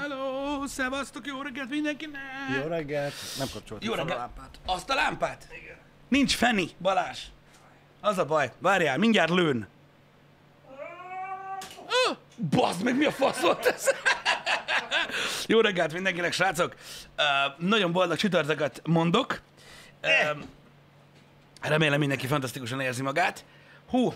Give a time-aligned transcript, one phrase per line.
[0.00, 2.20] Hello, szevasztok, jó reggelt mindenkinek!
[2.62, 3.12] Jó reggelt.
[3.38, 4.18] Nem kapcsoltam Jó fel a reggelt!
[4.20, 4.58] lámpát.
[4.66, 5.46] Azt a lámpát?
[5.62, 5.76] Igen.
[6.08, 7.18] Nincs Feni, Balázs.
[8.00, 8.52] Az a baj.
[8.58, 9.68] Várjál, mindjárt lőn.
[11.86, 12.16] Ah,
[12.50, 13.86] Bazd meg, mi a fasz volt ez?
[15.46, 16.74] Jó reggelt mindenkinek, srácok!
[17.18, 19.40] Uh, nagyon boldog csütörtöket mondok.
[20.02, 20.42] Uh,
[21.60, 23.44] remélem mindenki fantasztikusan érzi magát.
[23.88, 24.12] Hú,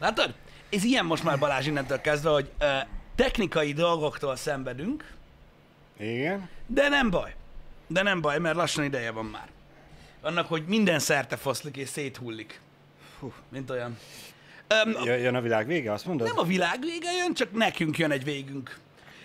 [0.00, 0.34] látod?
[0.74, 2.68] Ez ilyen most már Balázs innentől kezdve, hogy uh,
[3.14, 5.12] technikai dolgoktól szenvedünk,
[5.98, 6.48] Igen.
[6.66, 7.34] de nem baj.
[7.86, 9.48] De nem baj, mert lassan ideje van már.
[10.20, 12.60] Annak, hogy minden szerte foszlik és széthullik.
[13.18, 13.98] Hú, mint olyan.
[14.84, 16.26] Um, Jö- Jön a világ vége, azt mondod?
[16.26, 18.78] nem a világ vége jön, csak nekünk jön egy végünk.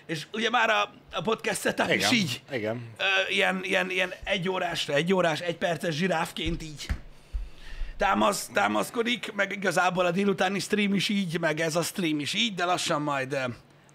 [0.06, 2.14] És ugye már a, a podcast setup is Igen.
[2.14, 2.42] így.
[2.52, 2.88] Igen.
[2.98, 6.86] Ö, ilyen, ilyen, ilyen egy órás, egy órás, egy perces zsiráfként így
[8.00, 12.56] támasz, támaszkodik, meg igazából a délutáni stream is így, meg ez a stream is így,
[12.56, 13.44] de lassan majd, ö,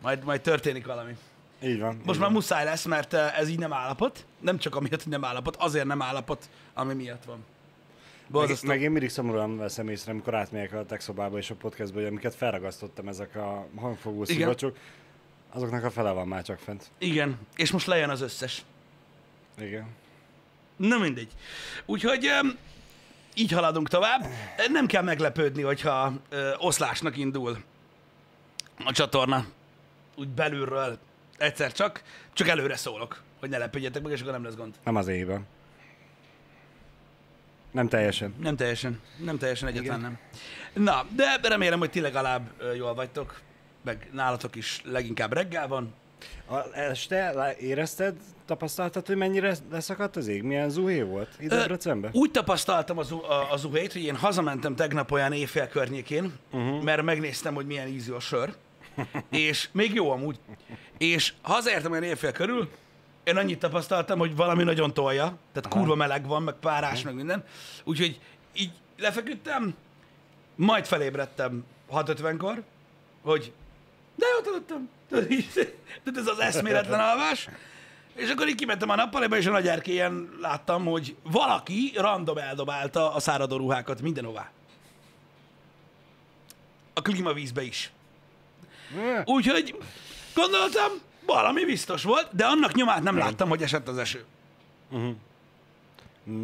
[0.02, 1.16] majd, majd történik valami.
[1.62, 1.94] Így van.
[1.94, 2.32] Most így már van.
[2.32, 4.26] muszáj lesz, mert ö, ez így nem állapot.
[4.40, 7.36] Nem csak amiatt, hogy nem állapot, azért nem állapot, ami miatt van.
[7.36, 8.68] Meg, Borzasztó.
[8.68, 12.08] meg én mindig szomorúan veszem észre, amikor átmegyek a tech szobába és a podcastba, hogy
[12.08, 14.76] amiket felragasztottam, ezek a hangfogó szivacsok,
[15.52, 16.90] azoknak a fele van már csak fent.
[16.98, 18.64] Igen, és most lejön az összes.
[19.58, 19.86] Igen.
[20.76, 21.32] Na mindegy.
[21.86, 22.30] Úgyhogy
[23.34, 24.26] így haladunk tovább.
[24.68, 27.58] Nem kell meglepődni, hogyha ö, oszlásnak indul
[28.84, 29.44] a csatorna.
[30.16, 30.98] Úgy belülről
[31.38, 32.02] egyszer csak.
[32.32, 34.74] Csak előre szólok, hogy ne lepődjetek meg, és akkor nem lesz gond.
[34.84, 35.46] Nem az éjben.
[37.70, 38.34] Nem teljesen.
[38.40, 39.00] Nem teljesen.
[39.16, 40.18] Nem teljesen egyetlen nem.
[40.72, 43.40] Na, de remélem, hogy ti legalább ö, jól vagytok.
[43.82, 45.94] Meg nálatok is leginkább reggel van.
[46.46, 50.42] A, este érezted, tapasztaltad, hogy mennyire leszakadt az ég?
[50.42, 52.08] Milyen zuhé volt ide Ö, Debrecenbe?
[52.12, 56.82] Úgy tapasztaltam az, a, az uhét, hogy én hazamentem tegnap olyan éjfél környékén, uh-huh.
[56.82, 58.54] mert megnéztem, hogy milyen ízű a sör,
[59.30, 60.38] és még jó amúgy.
[60.98, 62.68] És hazaértem olyan éjfél körül,
[63.24, 67.44] én annyit tapasztaltam, hogy valami nagyon tolja, tehát kurva meleg van, meg párás, meg minden.
[67.84, 68.20] Úgyhogy
[68.52, 69.74] így lefeküdtem,
[70.56, 72.62] majd felébredtem 6.50-kor,
[73.22, 73.52] hogy
[74.16, 74.88] de ott aludtam.
[76.02, 77.48] Tehát ez az eszméletlen alvás.
[78.14, 83.14] És akkor így kimentem a nappaliba, és a nagy erkélyen láttam, hogy valaki random eldobálta
[83.14, 84.50] a száradó ruhákat mindenhová.
[86.92, 87.92] A klímavízbe is.
[89.24, 89.76] Úgyhogy
[90.34, 90.92] gondoltam,
[91.26, 94.24] valami biztos volt, de annak nyomát nem láttam, hogy esett az eső.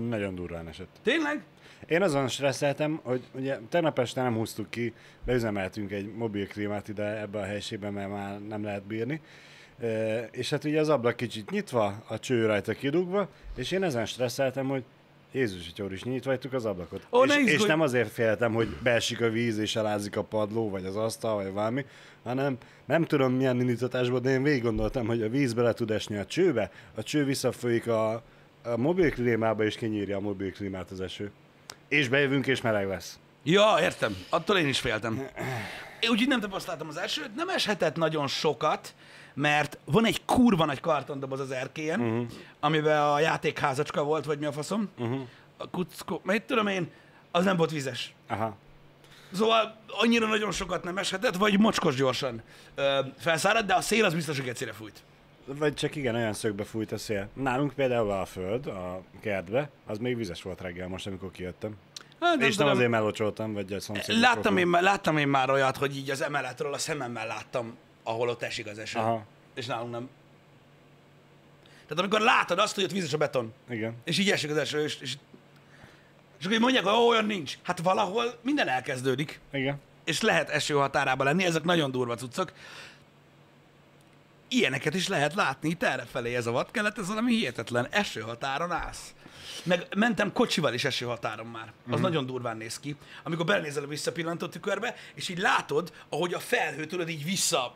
[0.08, 0.96] Nagyon durván esett.
[1.02, 1.44] Tényleg?
[1.86, 4.92] Én azon stresszeltem, hogy ugye tegnap este nem húztuk ki,
[5.24, 9.20] beüzemeltünk egy mobil klímát ide ebbe a helységbe, mert már nem lehet bírni.
[9.80, 14.06] E, és hát ugye az ablak kicsit nyitva, a cső rajta kidugva, és én ezen
[14.06, 14.84] stresszeltem, hogy
[15.32, 17.06] Jézus, hogy is nyitva hagytuk az ablakot.
[17.12, 20.84] Ó, és, és nem azért féltem, hogy beesik a víz és elázik a padló, vagy
[20.84, 21.84] az asztal, vagy valami,
[22.22, 26.16] hanem nem tudom milyen indítatásban, de én végig gondoltam, hogy a víz bele tud esni
[26.16, 28.12] a csőbe, a cső visszafolyik a,
[28.62, 31.30] a mobil klímába, és kinyírja a mobil klímát az eső.
[31.90, 33.18] És bejövünk, és meleg lesz.
[33.42, 34.16] Ja, értem.
[34.28, 35.28] Attól én is féltem.
[36.00, 38.94] Én úgy nem tapasztaltam az esőt, nem eshetett nagyon sokat,
[39.34, 42.26] mert van egy kurva nagy kartondoboz az erkélyen, uh-huh.
[42.60, 44.90] amiben a játékházacska volt, vagy mi a faszom.
[44.98, 45.20] Uh-huh.
[45.56, 46.90] A kuckó, mit tudom én,
[47.30, 48.14] az nem volt vizes.
[48.28, 48.56] Aha.
[49.32, 52.42] Szóval annyira nagyon sokat nem eshetett, vagy mocskos gyorsan
[52.74, 55.02] ö, felszáradt, de a szél az biztos, hogy egyszerre fújt.
[55.58, 57.28] Vagy csak igen, olyan szögbe fújt a szél.
[57.32, 61.76] Nálunk például a föld, a kertbe, az még vizes volt reggel most, amikor kijöttem.
[62.20, 62.72] Hát, és nem tudom.
[62.72, 64.22] azért mellocsoltam, vagy a szomszédok.
[64.22, 68.42] Láttam én, láttam én már olyat, hogy így az emeletről a szememmel láttam, ahol ott
[68.42, 68.98] esik az eső.
[68.98, 69.24] Aha.
[69.54, 70.08] És nálunk nem.
[71.86, 73.94] Tehát amikor látod azt, hogy ott vízes a beton, Igen.
[74.04, 75.16] és így esik az eső, és, és,
[76.38, 77.58] és akkor mondják, hogy olyan nincs.
[77.62, 79.80] Hát valahol minden elkezdődik, Igen.
[80.04, 82.52] és lehet eső határában lenni, ezek nagyon durva cuccok.
[84.52, 87.86] Ilyeneket is lehet látni itt errefelé, ez a vadkelet, ez valami hihetetlen.
[87.90, 89.14] Eső határon állsz.
[89.62, 91.72] Meg mentem kocsival is eső határon már.
[91.90, 92.02] Az mm.
[92.02, 92.96] nagyon durván néz ki.
[93.22, 97.74] Amikor belenézel a visszapillantó tükörbe, és így látod, ahogy a felhő tudod így vissza...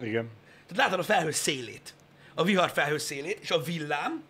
[0.00, 0.30] Igen.
[0.66, 1.94] Tehát látod a felhő szélét.
[2.34, 4.22] A vihar felhő szélét, és a villám,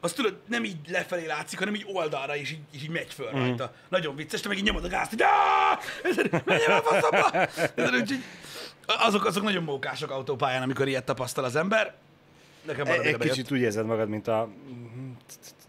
[0.00, 3.30] az tudod, nem így lefelé látszik, hanem így oldalra, és így, és így megy föl
[3.30, 3.74] rajta.
[3.88, 5.24] Nagyon vicces, te meg így nyomod a gázt, hogy!
[6.04, 6.42] Érted?
[6.44, 7.48] menjél a faszomba!
[8.98, 11.94] Azok, azok nagyon mókások autópályán, amikor ilyet tapasztal az ember.
[12.66, 13.34] Nekem Egy, valamire egy bejött.
[13.34, 14.48] kicsit úgy érzed magad, mint a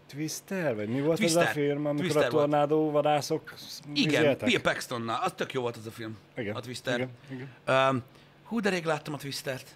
[0.08, 1.42] Twister, vagy mi volt az Twister.
[1.42, 3.54] a film, amikor Twister a tornádó vadászok
[3.94, 4.36] Igen?
[4.44, 5.20] Bill Paxtonnal.
[5.24, 6.16] Az tök jó volt az a film.
[6.36, 6.94] Igen, A Twister.
[6.94, 7.48] igen, igen.
[7.88, 8.02] Um,
[8.44, 9.66] hú, de rég láttam a Twistert.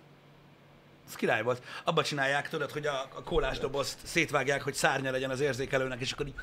[1.08, 1.62] Ez király volt.
[1.84, 6.12] Abba csinálják, tudod, hogy a, a kólás dobozt szétvágják, hogy szárnya legyen az érzékelőnek, és
[6.12, 6.34] akkor így...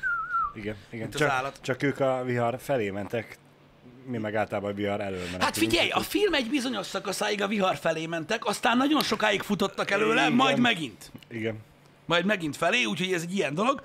[0.54, 1.08] Igen, igen.
[1.12, 1.58] Az Csak, állat.
[1.60, 3.38] csak ők a vihar felé mentek
[4.04, 5.42] mi meg általában vihar elől menekülünk.
[5.42, 9.90] Hát figyelj, a film egy bizonyos szakaszáig a vihar felé mentek, aztán nagyon sokáig futottak
[9.90, 10.32] előle, Igen.
[10.32, 11.10] majd megint.
[11.28, 11.58] Igen.
[12.06, 13.82] Majd megint felé, úgyhogy ez egy ilyen dolog.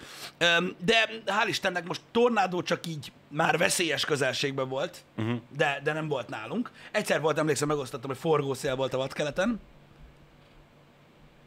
[0.86, 5.40] De hál' Istennek most tornádó csak így már veszélyes közelségben volt, uh-huh.
[5.58, 6.72] de, de nem volt nálunk.
[6.92, 9.60] Egyszer volt, emlékszem, megosztottam, hogy forgószél volt a vadkeleten.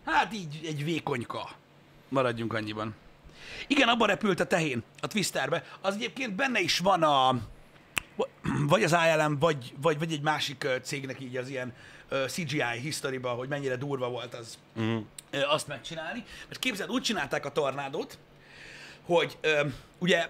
[0.05, 1.51] Hát így egy vékonyka.
[2.09, 2.95] Maradjunk annyiban.
[3.67, 5.65] Igen, abban repült a tehén, a Twisterbe.
[5.81, 7.35] Az egyébként benne is van a,
[8.73, 11.73] vagy az ILM, vagy, vagy, vagy egy másik cégnek így az ilyen
[12.27, 15.05] CGI historyba, hogy mennyire durva volt az uh-huh.
[15.53, 16.25] azt megcsinálni.
[16.49, 18.19] Mert képzeld, úgy csinálták a tornádót,
[19.03, 19.39] hogy
[19.99, 20.29] ugye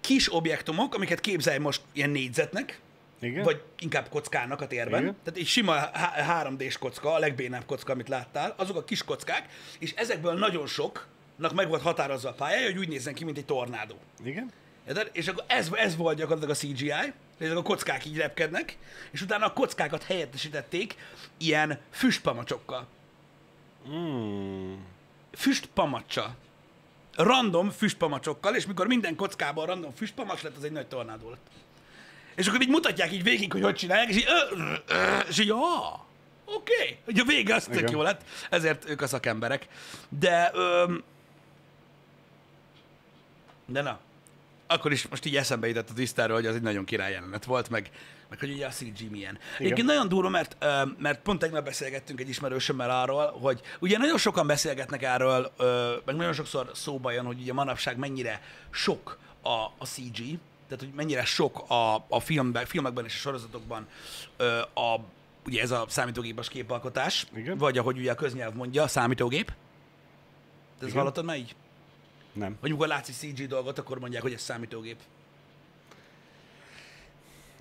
[0.00, 2.80] kis objektumok, amiket képzelj most ilyen négyzetnek,
[3.20, 3.42] Igen?
[3.42, 5.02] vagy inkább kockának a térben.
[5.02, 5.16] Igen.
[5.24, 9.48] Tehát egy sima há- 3D-s kocka, a legbénább kocka, amit láttál, azok a kis kockák,
[9.78, 13.44] és ezekből nagyon soknak meg volt határozva a pályája, hogy úgy nézzen ki, mint egy
[13.44, 13.94] tornádó.
[14.24, 14.52] Igen?
[14.88, 15.10] Érted?
[15.12, 18.78] És akkor ez, ez volt gyakorlatilag a CGI, ezek a kockák így repkednek,
[19.10, 20.96] és utána a kockákat helyettesítették
[21.36, 22.86] ilyen füstpamacsokkal.
[23.88, 24.74] Mm.
[25.32, 26.36] Füstpamacsal.
[27.16, 31.50] Random füstpamacsokkal, és mikor minden kockában random füstpamacs lett, az egy nagy tornádó lett.
[32.34, 35.38] És akkor így mutatják így végig, hogy hogy csinálják, és így, ö, ö, ö, és
[35.38, 35.92] így, ah,
[36.44, 36.72] oké.
[36.74, 36.98] Okay.
[37.06, 39.68] Ugye a vége az tök jó lett, ezért ők a szakemberek.
[40.08, 41.02] De, öm,
[43.66, 44.00] de na,
[44.66, 47.70] akkor is most így eszembe jutott a tisztáról, hogy az egy nagyon király jelenet volt,
[47.70, 47.90] meg,
[48.28, 49.38] meg hogy ugye a CG milyen.
[49.58, 50.56] Egyébként nagyon durva, mert,
[50.98, 55.52] mert pont tegnap beszélgettünk egy ismerősömmel arról, hogy ugye nagyon sokan beszélgetnek erről,
[56.04, 58.40] meg nagyon sokszor szóba jön, hogy ugye manapság mennyire
[58.70, 60.16] sok a, a CG,
[60.68, 63.88] tehát hogy mennyire sok a, a filmben, filmekben és a sorozatokban
[64.74, 64.96] a,
[65.46, 67.58] ugye ez a számítógépes képalkotás, Igen.
[67.58, 69.52] vagy ahogy ugye a köznyelv mondja, a számítógép.
[70.78, 71.54] Te ezt hallottad már így?
[72.34, 72.56] Nem.
[72.60, 74.96] Vagy amikor látsz egy CG dolgot, akkor mondják, hogy ez számítógép.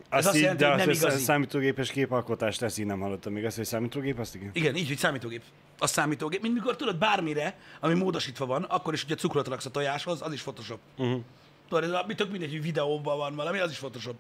[0.09, 1.23] Azt azt így, jelenti, de hogy azt, nem igazi.
[1.23, 3.45] számítógépes képalkotást ezt így nem hallottam még.
[3.45, 4.49] Azt, hogy számítógép, azt igen.
[4.53, 5.41] Igen, így, hogy számítógép.
[5.79, 6.41] A számítógép.
[6.41, 10.33] Mint mikor tudod bármire, ami módosítva van, akkor is, hogyha cukrot raksz a tojáshoz, az
[10.33, 10.79] is Photoshop.
[10.97, 11.21] Uh-huh.
[11.67, 14.15] Tudod, ez a, tök mindegy, hogy videóban van valami, az is Photoshop.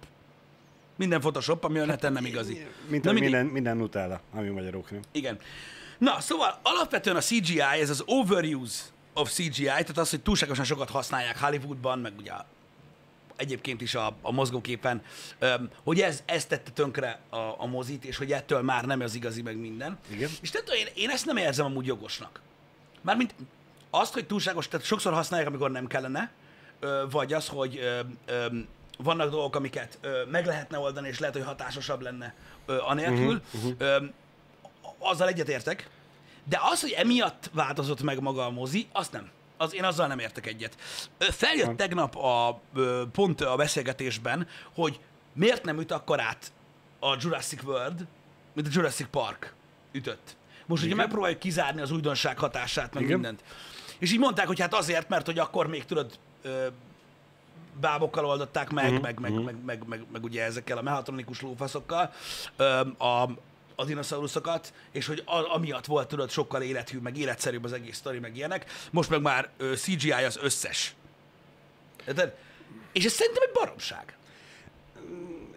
[0.95, 2.65] Minden Photoshop, ami a neten nem igazi.
[2.87, 5.01] Mint Na mindig- minden, minden Nutella, ami magyarok nem.
[5.11, 5.39] Igen.
[5.97, 8.83] Na, szóval alapvetően a CGI, ez az overuse
[9.13, 12.31] of CGI, tehát az, hogy túlságosan sokat használják Hollywoodban, meg ugye
[13.35, 15.01] egyébként is a, a mozgóképen,
[15.83, 19.41] hogy ez, ez tette tönkre a, a mozit, és hogy ettől már nem az igazi,
[19.41, 19.97] meg minden.
[20.11, 20.29] Igen.
[20.41, 22.41] És tehát én, én ezt nem érzem amúgy jogosnak.
[23.01, 23.35] Mármint
[23.89, 26.31] azt, hogy túlságos, tehát sokszor használják, amikor nem kellene,
[27.09, 27.79] vagy az, hogy
[28.97, 29.99] vannak dolgok, amiket
[30.31, 33.41] meg lehetne oldani, és lehet, hogy hatásosabb lenne anélkül.
[33.53, 34.07] Uh-huh, uh-huh.
[34.97, 35.89] azzal egyetértek,
[36.43, 39.29] de az, hogy emiatt változott meg maga a mozi, azt nem.
[39.57, 40.75] Az, én azzal nem értek egyet.
[41.17, 42.61] Feljött tegnap a,
[43.11, 44.99] pont a beszélgetésben, hogy
[45.33, 46.51] miért nem üt akkor át
[46.99, 48.07] a Jurassic World,
[48.53, 49.53] mint a Jurassic Park
[49.91, 50.35] ütött.
[50.65, 51.03] Most ugye Igen.
[51.03, 53.13] megpróbáljuk kizárni az újdonság hatását, meg Igen.
[53.13, 53.43] mindent.
[53.97, 56.19] És így mondták, hogy hát azért, mert hogy akkor még tudod,
[57.79, 59.45] bábokkal oldották meg, uh-huh, meg, meg, uh-huh.
[59.45, 62.11] meg, meg, meg, meg, ugye ezekkel a mechatronikus lófaszokkal
[62.97, 63.29] a,
[63.75, 68.19] a dinoszauruszokat, és hogy a, amiatt volt, tudod, sokkal élethű, meg életszerűbb az egész sztori,
[68.19, 68.71] meg ilyenek.
[68.91, 70.95] Most meg már ö, CGI az összes.
[72.07, 72.35] Érted?
[72.91, 74.15] És ez szerintem egy baromság.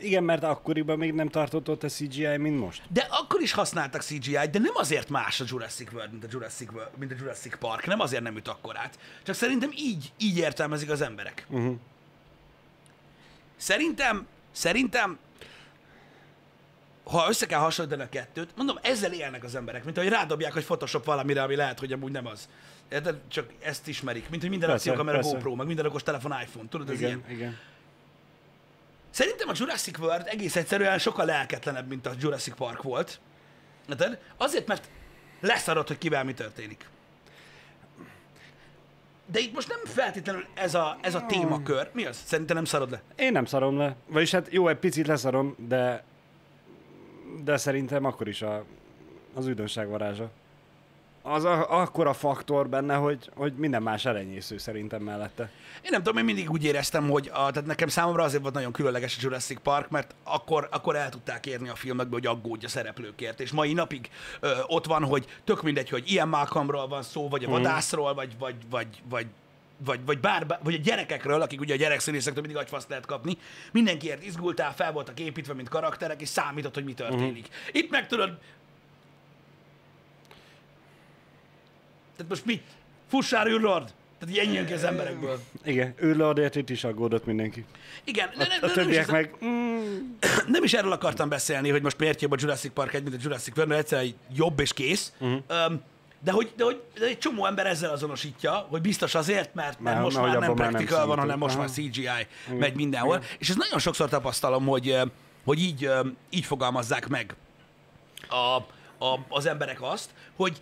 [0.00, 2.82] Igen, mert akkoriban még nem tartott ott a CGI, mint most.
[2.88, 6.72] De akkor is használtak CGI-t, de nem azért más a Jurassic World, mint a Jurassic,
[6.72, 7.86] World, mint a Jurassic Park.
[7.86, 8.98] Nem azért nem üt akkorát.
[9.22, 11.46] Csak szerintem így, így értelmezik az emberek.
[11.48, 11.76] Uh-huh.
[13.56, 15.18] Szerintem, szerintem,
[17.10, 20.64] ha össze kell hasonlítani a kettőt, mondom, ezzel élnek az emberek, mint hogy rádobják, hogy
[20.64, 22.48] Photoshop valamire, ami lehet, hogy amúgy nem az.
[22.88, 23.20] Érted?
[23.28, 25.32] Csak ezt ismerik, mint hogy minden Persze, akciókamera persze.
[25.34, 27.22] GoPro, meg minden okos telefon iPhone, tudod, ez ilyen.
[27.26, 27.58] Igen, igen.
[29.10, 33.20] Szerintem a Jurassic World egész egyszerűen sokkal lelketlenebb, mint a Jurassic Park volt.
[33.88, 34.18] Érted?
[34.36, 34.88] Azért, mert
[35.40, 36.88] leszarod, hogy kivel mi történik.
[39.26, 41.90] De itt most nem feltétlenül ez a, ez a témakör.
[41.92, 42.20] Mi az?
[42.24, 43.02] Szerintem nem szarod le.
[43.16, 43.96] Én nem szarom le.
[44.06, 46.04] Vagyis hát jó, egy picit leszarom, de
[47.44, 48.64] de szerintem akkor is a,
[49.34, 50.30] az újdonság varázsa.
[51.22, 55.50] Az a, akkora faktor benne, hogy, hogy minden más elenyésző szerintem mellette.
[55.82, 58.72] Én nem tudom, én mindig úgy éreztem, hogy a, tehát nekem számomra azért volt nagyon
[58.72, 62.68] különleges a Jurassic Park, mert akkor, akkor el tudták érni a filmekbe, hogy aggódj a
[62.68, 63.40] szereplőkért.
[63.40, 67.44] És mai napig ö, ott van, hogy tök mindegy, hogy ilyen Malcolmról van szó, vagy
[67.44, 69.26] a vadászról, vagy, vagy, vagy, vagy,
[69.84, 73.36] vagy, vagy, bár, vagy a gyerekekről, akik ugye a gyerekszínészektől mindig agyfaszt lehet kapni,
[73.72, 77.46] mindenkiért izgultál, fel voltak építve, mint karakterek, és számított, hogy mi történik.
[77.48, 77.82] Uh-huh.
[77.82, 78.38] Itt meg tudod...
[82.16, 82.62] Tehát most mit?
[83.08, 83.92] Fussál, űrlord!
[84.18, 85.40] Tehát így ennyi az emberekből.
[85.64, 87.64] Igen, ő Lordért itt is aggódott mindenki.
[88.04, 89.34] Igen, ne, ne, A nem, is többiek meg...
[89.44, 89.98] Mm,
[90.54, 93.18] nem is erről akartam beszélni, hogy most miért jobb a Jurassic Park 1, mint a
[93.22, 95.12] Jurassic World, mert egyszerűen jobb és kész.
[95.18, 95.42] Uh-huh.
[95.68, 95.82] Um,
[96.20, 100.00] de hogy, de hogy de egy csomó ember ezzel azonosítja, hogy biztos azért, mert, mert
[100.00, 102.08] most már nem practical van, hanem most már CGI
[102.58, 103.22] megy mindenhol.
[103.38, 104.98] És ez nagyon sokszor tapasztalom, hogy,
[105.44, 105.90] hogy így,
[106.30, 107.36] így fogalmazzák meg
[108.28, 108.56] a,
[109.04, 110.60] a, az emberek azt, hogy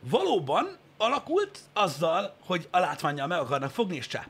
[0.00, 4.26] valóban alakult azzal, hogy a látványjal meg akarnak fogni, és csá.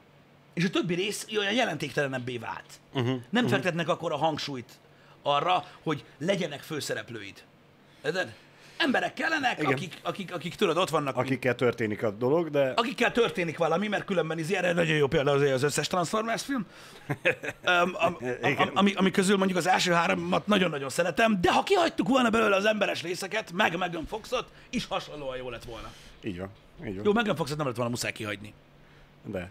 [0.55, 2.81] És a többi rész olyan jelentéktelenebbé vált.
[2.93, 3.07] Uh-huh.
[3.07, 3.51] Nem uh-huh.
[3.51, 4.79] fektetnek akkor a hangsúlyt
[5.23, 7.43] arra, hogy legyenek főszereplőid.
[8.05, 8.35] Érted?
[8.79, 9.73] Emberek kellenek, Igen.
[9.73, 13.89] akik, akik, akik tudod, ott vannak, akik, akikkel történik a dolog, de akikkel történik valami,
[13.89, 16.67] mert különben is erre nagyon jó példa azért az összes Transformers film,
[17.65, 22.09] um, am, am, ami, ami közül mondjuk az első háromat nagyon-nagyon szeretem, de ha kihagytuk
[22.09, 25.91] volna belőle az emberes részeket, meg Megan Foxot, is hasonlóan jó lett volna.
[26.23, 26.49] így van.
[26.87, 27.05] Így van.
[27.05, 28.53] Jó, Megan Foxot nem lett volna muszáj kihagyni.
[29.25, 29.51] De.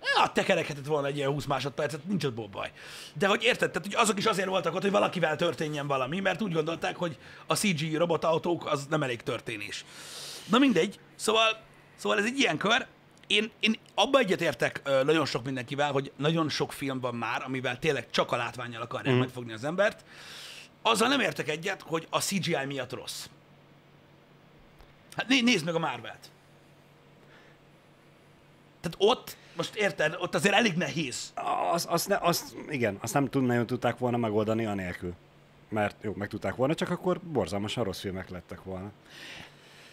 [0.00, 2.72] Ja, tekerekhetett volna egy ilyen 20 másodpercet, nincs ott baj.
[3.14, 6.42] De hogy érted, tehát, hogy azok is azért voltak ott, hogy valakivel történjen valami, mert
[6.42, 9.84] úgy gondolták, hogy a CG robotautók az nem elég történés.
[10.50, 11.60] Na mindegy, szóval,
[11.96, 12.86] szóval ez egy ilyen kör.
[13.26, 18.10] Én, én abba egyetértek nagyon sok mindenkivel, hogy nagyon sok film van már, amivel tényleg
[18.10, 19.18] csak a látványjal akarják mm.
[19.18, 20.04] megfogni az embert.
[20.82, 23.26] Azzal nem értek egyet, hogy a CGI miatt rossz.
[25.16, 26.30] Hát né- nézd meg a Marvelt.
[28.88, 31.32] Tehát ott, most érted, ott azért elég nehéz.
[31.72, 35.14] Azt, azt, ne, azt, igen, azt nem tud, nagyon tudták volna megoldani anélkül.
[35.68, 38.90] Mert jó, meg tudták volna, csak akkor borzalmasan rossz filmek lettek volna.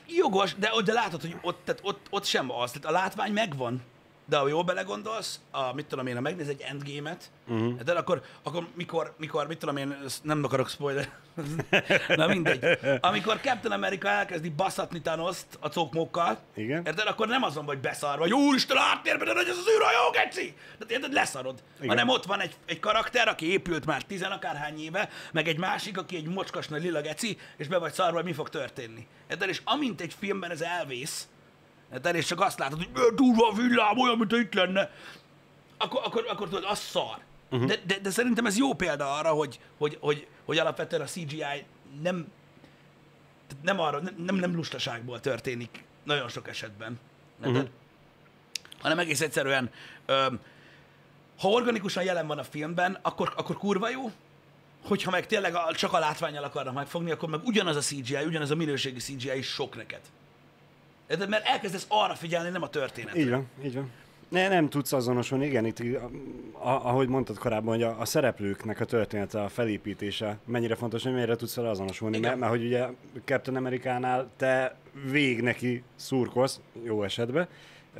[0.08, 2.72] Jogos, de, de látod, hogy ott, tehát ott, ott sem az.
[2.72, 3.82] Tehát a látvány megvan,
[4.26, 7.80] de ha jól belegondolsz, a, mit tudom én, ha megnéz egy endgame-et, uh-huh.
[7.80, 11.10] de akkor, akkor mikor, mikor, mit tudom én, nem akarok spoiler,
[12.08, 12.80] na mindegy.
[13.00, 16.86] Amikor Captain America elkezdi baszatni Thanos-t a cokmókkal, Igen.
[16.86, 20.54] érted, akkor nem azon vagy beszarva, hogy úristen, áttérben, nagy ez az űrhajó, geci!
[20.78, 21.64] De érted, leszarod.
[21.78, 21.90] Igen.
[21.90, 25.98] Hanem ott van egy, egy karakter, aki épült már tizen akárhány éve, meg egy másik,
[25.98, 29.08] aki egy mocskos nagy lila geci, és be vagy szarva, hogy mi fog történni.
[29.30, 31.28] Érted, és amint egy filmben ez elvész,
[31.94, 34.92] érted, és csak azt látod, hogy "Milyen durva a villám, olyan, mint itt lenne,
[35.78, 37.18] akkor, akkor, akkor tudod, az szar.
[37.50, 37.68] Uh-huh.
[37.68, 41.66] De, de, de, szerintem ez jó példa arra, hogy, hogy, hogy, hogy alapvetően a CGI
[42.02, 42.28] nem,
[43.62, 47.00] nem, arra, nem, nem, lustaságból történik nagyon sok esetben.
[47.42, 47.68] Uh-huh.
[48.80, 49.70] Hanem egész egyszerűen,
[50.06, 50.40] öm,
[51.40, 54.12] ha organikusan jelen van a filmben, akkor, akkor kurva jó,
[54.84, 58.52] hogyha meg tényleg a, csak a látványjal akarnak megfogni, akkor meg ugyanaz a CGI, ugyanaz
[58.52, 60.02] a minőségi CGI is sok neked.
[61.10, 61.30] Érted?
[61.30, 63.20] Mert elkezdesz arra figyelni, nem a történetre.
[63.20, 63.92] Így van, így van.
[64.30, 65.80] Ne, nem tudsz azonosulni, igen, itt,
[66.52, 71.14] a- ahogy mondtad korábban, hogy a, a szereplőknek a története, a felépítése mennyire fontos, hogy
[71.14, 72.30] mennyire tudsz vele azonosulni, Igen.
[72.30, 72.88] mert, mert, hogy ugye
[73.26, 74.76] Captain Amerikánál te
[75.12, 77.48] vég neki szurkolsz, jó esetben,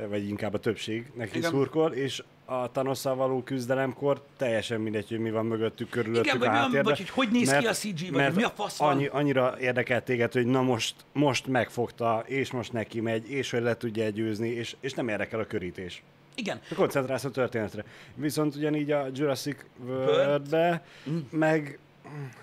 [0.08, 1.50] vagy inkább a többség neki igen.
[1.50, 6.38] szurkol, és a Thanosszal való küzdelemkor teljesen mindegy, hogy mi van mögöttük, körülöttük Igen, a
[6.38, 6.82] vagy van- háttérben.
[6.82, 8.88] vagy hogy hogy néz ki a CG, vagy mert mi a fasz van.
[8.90, 13.62] annyi, annyira érdekelt téged, hogy na most, most megfogta, és most neki megy, és hogy
[13.62, 16.02] le tudja győzni, és, és nem érdekel a körítés.
[16.34, 16.60] Igen.
[16.74, 17.84] Koncentrálsz a történetre.
[18.14, 20.84] Viszont ugyanígy a Jurassic World-be,
[21.30, 21.78] meg...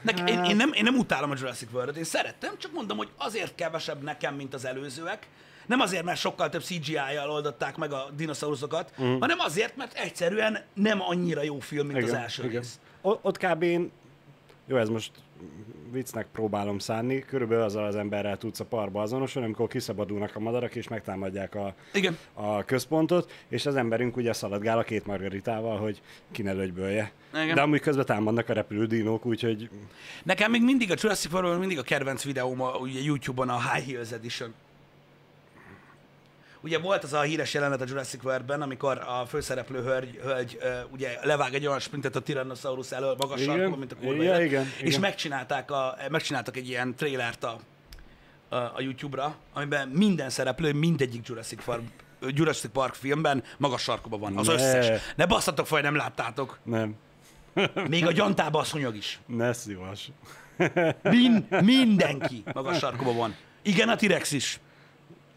[0.02, 3.10] Nek, én, én, nem, én nem utálom a Jurassic World-et, én szerettem, csak mondom, hogy
[3.18, 5.28] azért kevesebb nekem, mint az előzőek.
[5.66, 9.20] Nem azért, mert sokkal több CGI-jal oldották meg a dinoszauruszokat, mm.
[9.20, 12.80] hanem azért, mert egyszerűen nem annyira jó film, mint az első rész.
[13.02, 13.64] O- ott kb.
[13.64, 13.92] én,
[14.66, 15.12] jó, ez most
[15.92, 20.76] viccnek próbálom szánni, körülbelül azzal az emberrel tudsz a parba azonosulni, amikor kiszabadulnak a madarak,
[20.76, 22.18] és megtámadják a, Igen.
[22.34, 26.02] a központot, és az emberünk ugye szaladgál a két margaritával, hogy
[26.32, 27.12] ki ne lögybölje.
[27.34, 27.56] Igen.
[27.56, 29.70] De amúgy közben támadnak a repülő dinók, úgyhogy
[30.24, 33.92] Nekem még mindig a Jurassic World mindig a kedvenc videóm a, ugye YouTube-on a High
[33.92, 34.54] Heels Edition.
[36.64, 40.58] Ugye volt az a híres jelenet a Jurassic World-ben, amikor a főszereplő hölgy, hölgy
[40.92, 43.56] ugye levág egy olyan sprintet a Tyrannosaurus elől magas Igen.
[43.58, 45.00] sarkon, mint a kurva Ja, élet, igen, és igen.
[45.00, 47.60] megcsinálták, a, megcsináltak egy ilyen trailert a,
[48.50, 51.82] a, a YouTube-ra, amiben minden szereplő mindegyik Jurassic Park,
[52.28, 54.54] Jurassic Park filmben magas sarkóban van, az Ne.
[54.54, 55.02] összes.
[55.16, 56.60] Ne basszatok fel, nem láttátok.
[56.64, 56.96] nem,
[57.90, 59.20] Még a gyantába a szúnyog is.
[59.26, 60.12] ne szívas.
[61.02, 63.36] Min, mindenki magas sarkóban van.
[63.62, 64.60] Igen, a T-rex is.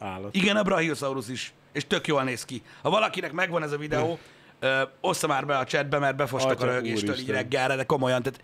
[0.07, 0.35] Állat.
[0.35, 1.53] Igen, a Brachiosaurus is.
[1.73, 2.63] És tök jól néz ki.
[2.83, 4.19] Ha valakinek megvan ez a videó,
[4.61, 7.35] ö, ossza már be a chatbe, mert befostak a Atya, rögéstől így úristen.
[7.35, 8.23] reggelre, de komolyan.
[8.23, 8.41] Tehát,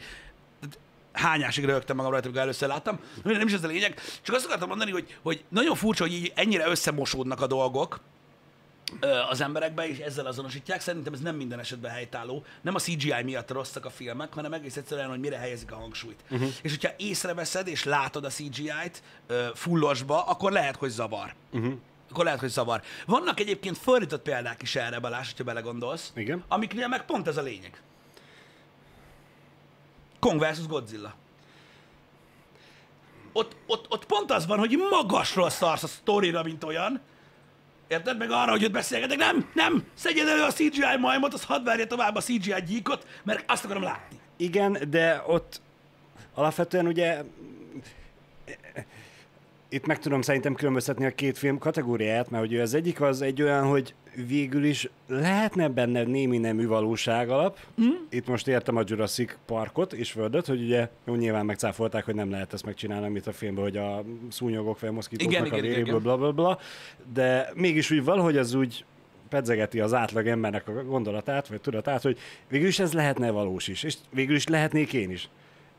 [0.61, 0.79] tehát
[1.13, 2.99] hányásig rögtem magam rajta, amikor először láttam.
[3.23, 4.01] Nem is ez a lényeg.
[4.23, 8.01] Csak azt akartam mondani, hogy, hogy nagyon furcsa, hogy így ennyire összemosódnak a dolgok
[9.29, 10.81] az emberekbe, és ezzel azonosítják.
[10.81, 12.45] Szerintem ez nem minden esetben helytálló.
[12.61, 16.21] Nem a CGI miatt rosszak a filmek, hanem egész egyszerűen, hogy mire helyezik a hangsúlyt.
[16.31, 16.49] Uh-huh.
[16.63, 19.03] És hogyha észreveszed, és látod a CGI-t
[19.55, 21.35] fullosba, akkor lehet, hogy zavar.
[21.53, 21.75] Uh-huh.
[22.11, 22.83] akkor lehet, hogy zavar.
[23.07, 26.13] Vannak egyébként fordított példák is erre, Balázs, hogyha belegondolsz.
[26.15, 26.45] Igen.
[26.49, 27.83] Amiknél meg pont ez a lényeg.
[30.19, 30.67] Kong vs.
[30.67, 31.15] Godzilla.
[33.33, 37.01] Ott, ott, ott pont az van, hogy magasról szarsz a sztorira, mint olyan.
[37.93, 38.19] Érted?
[38.19, 39.19] Meg arra, hogy ott beszélgetek.
[39.19, 39.85] Nem, nem!
[39.95, 43.83] Szedjed elő a CGI majmot, az hadd verje tovább a CGI gyíkot, mert azt akarom
[43.83, 44.17] látni.
[44.37, 45.61] Igen, de ott
[46.35, 47.23] alapvetően ugye
[49.73, 53.43] itt meg tudom szerintem különböztetni a két film kategóriáját, mert ugye az egyik az egy
[53.43, 53.95] olyan, hogy
[54.27, 57.59] végül is lehetne benne némi nemű valóság alap.
[57.83, 57.91] Mm.
[58.11, 62.31] Itt most értem a Jurassic Parkot és Földöt, hogy ugye jó, nyilván megcáfolták, hogy nem
[62.31, 66.01] lehet ezt megcsinálni, amit a filmben, hogy a szúnyogok vagy a moszkitóknak Igen, a véréből,
[66.01, 66.59] bla, bla, bla.
[67.13, 68.85] De mégis úgy valahogy az úgy
[69.29, 73.83] pedzegeti az átlag embernek a gondolatát, vagy tudatát, hogy végül is ez lehetne valós is,
[73.83, 75.29] és végül is lehetnék én is.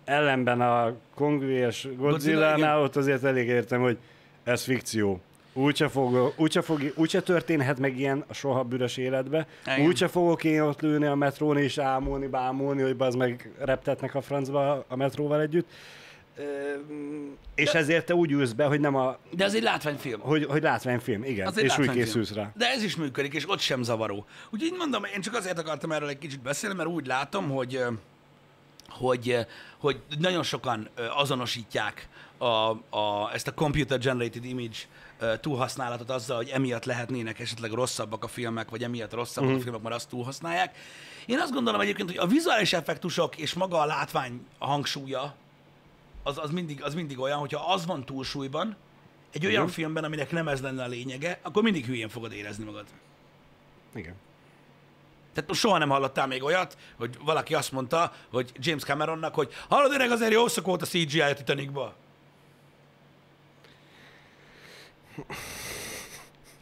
[0.05, 1.87] Ellenben a Kong és.
[1.97, 3.97] Godzilla-nál ott azért elég értem, hogy
[4.43, 5.21] ez fikció.
[5.53, 9.47] Úgyse, fog, úgyse, fog, úgyse történhet meg ilyen a soha büdös életbe.
[9.65, 9.85] Igen.
[9.85, 14.21] Úgyse fogok én ott lőni a metrón és ámulni, bámulni, hogy az meg reptetnek a
[14.21, 15.67] francba a metróval együtt.
[17.55, 20.19] És ezért te úgy ülsz be, hogy nem a, De ez egy látványfilm.
[20.19, 22.51] hogy, hogy látványfilm, igen, Az és úgy készülsz rá.
[22.55, 24.25] De ez is működik, és ott sem zavaró.
[24.49, 27.79] Úgyhogy mondom, én csak azért akartam erről egy kicsit beszélni, mert úgy látom, hogy
[28.97, 29.41] hogy, ö,
[29.77, 32.07] hogy nagyon sokan ö, azonosítják
[32.37, 32.45] a,
[32.97, 34.77] a, ezt a computer generated image
[35.19, 39.61] ö, túlhasználatot azzal, hogy emiatt lehetnének esetleg rosszabbak a filmek, vagy emiatt rosszabbak uh-huh.
[39.61, 40.77] a filmek, mert azt túlhasználják.
[41.25, 45.35] Én azt gondolom egyébként, hogy a vizuális effektusok és maga a látvány hangsúlya
[46.23, 48.75] az, az, mindig, az mindig olyan, hogyha az van túlsúlyban,
[49.31, 49.73] egy olyan Igen.
[49.73, 52.85] filmben, aminek nem ez lenne a lényege, akkor mindig hülyén fogod érezni magad.
[53.95, 54.15] Igen.
[55.33, 59.93] Tehát soha nem hallottál még olyat, hogy valaki azt mondta, hogy James Cameronnak, hogy hallod
[59.93, 61.95] öreg, azért jó szok volt a CGI a Titanicba.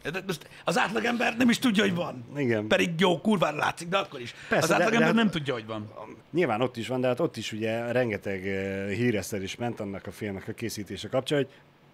[0.02, 2.24] De most az átlagember nem is tudja, hogy van.
[2.36, 2.66] Igen.
[2.66, 4.34] Pedig jó, kurvára látszik, de akkor is.
[4.48, 5.92] Persze, az de- átlagember de- nem tudja, hogy van.
[6.30, 10.10] Nyilván ott is van, de hát ott is ugye rengeteg eh, híresztelés ment annak a
[10.12, 11.48] filmnek a készítése kapcsán, hogy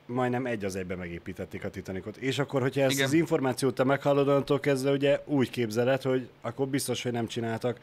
[0.09, 2.17] majdnem egy az egybe megépítették a Titanicot.
[2.17, 3.07] És akkor, hogyha ezt Igen.
[3.07, 7.79] az információt te meghallod, onnantól kezdve ugye úgy képzeled, hogy akkor biztos, hogy nem csináltak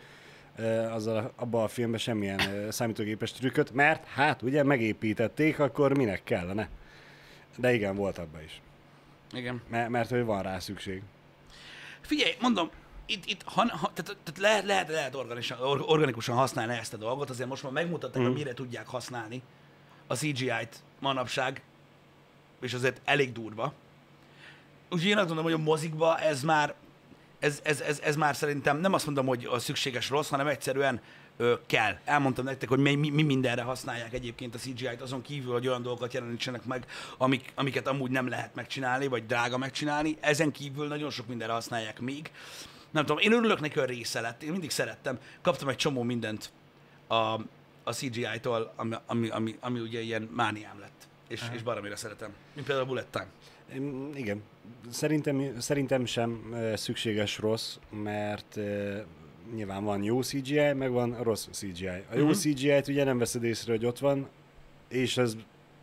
[0.55, 6.23] eh, azzal abban a filmben semmilyen eh, számítógépes trükköt, mert hát ugye megépítették, akkor minek
[6.23, 6.69] kellene.
[7.57, 8.61] De igen, volt abban is.
[9.31, 9.61] Igen.
[9.69, 11.01] Mert, mert hogy van rá szükség.
[12.01, 12.69] Figyelj, mondom,
[13.05, 16.97] itt, itt ha, ha, tehát, tehát lehet, lehet, lehet organikusan, or, organikusan használni ezt a
[16.97, 18.25] dolgot, azért most már megmutatták, Mhm.
[18.31, 19.41] hogy mire tudják használni
[20.07, 21.61] a CGI-t manapság,
[22.61, 23.73] és azért elég durva.
[24.89, 26.73] Úgyhogy én azt mondom, hogy a mozikba ez már,
[27.39, 31.01] ez, ez, ez, ez már szerintem nem azt mondom, hogy a szükséges rossz, hanem egyszerűen
[31.37, 31.97] ö, kell.
[32.05, 35.81] Elmondtam nektek, hogy mi, mi, mi mindenre használják egyébként a CGI-t, azon kívül, hogy olyan
[35.81, 36.85] dolgokat jelenítsenek meg,
[37.17, 40.17] amik, amiket amúgy nem lehet megcsinálni, vagy drága megcsinálni.
[40.19, 42.31] Ezen kívül nagyon sok mindenre használják még.
[42.91, 44.43] Nem tudom, én örülök neki, hogy része lett.
[44.43, 45.19] Én mindig szerettem.
[45.41, 46.51] Kaptam egy csomó mindent
[47.07, 47.15] a,
[47.83, 51.07] a CGI-tól, ami, ami, ami, ami ugye ilyen mániám lett.
[51.27, 52.33] És, és baromira szeretem.
[52.53, 53.27] Mint például a Bullet Time.
[54.15, 54.43] Igen.
[54.89, 58.59] Szerintem, szerintem sem szükséges rossz, mert
[59.55, 61.87] nyilván van jó CGI, meg van rossz CGI.
[61.87, 62.33] A jó Mhm.
[62.33, 64.27] CGI-t ugye nem veszed észre, hogy ott van,
[64.87, 65.35] és ez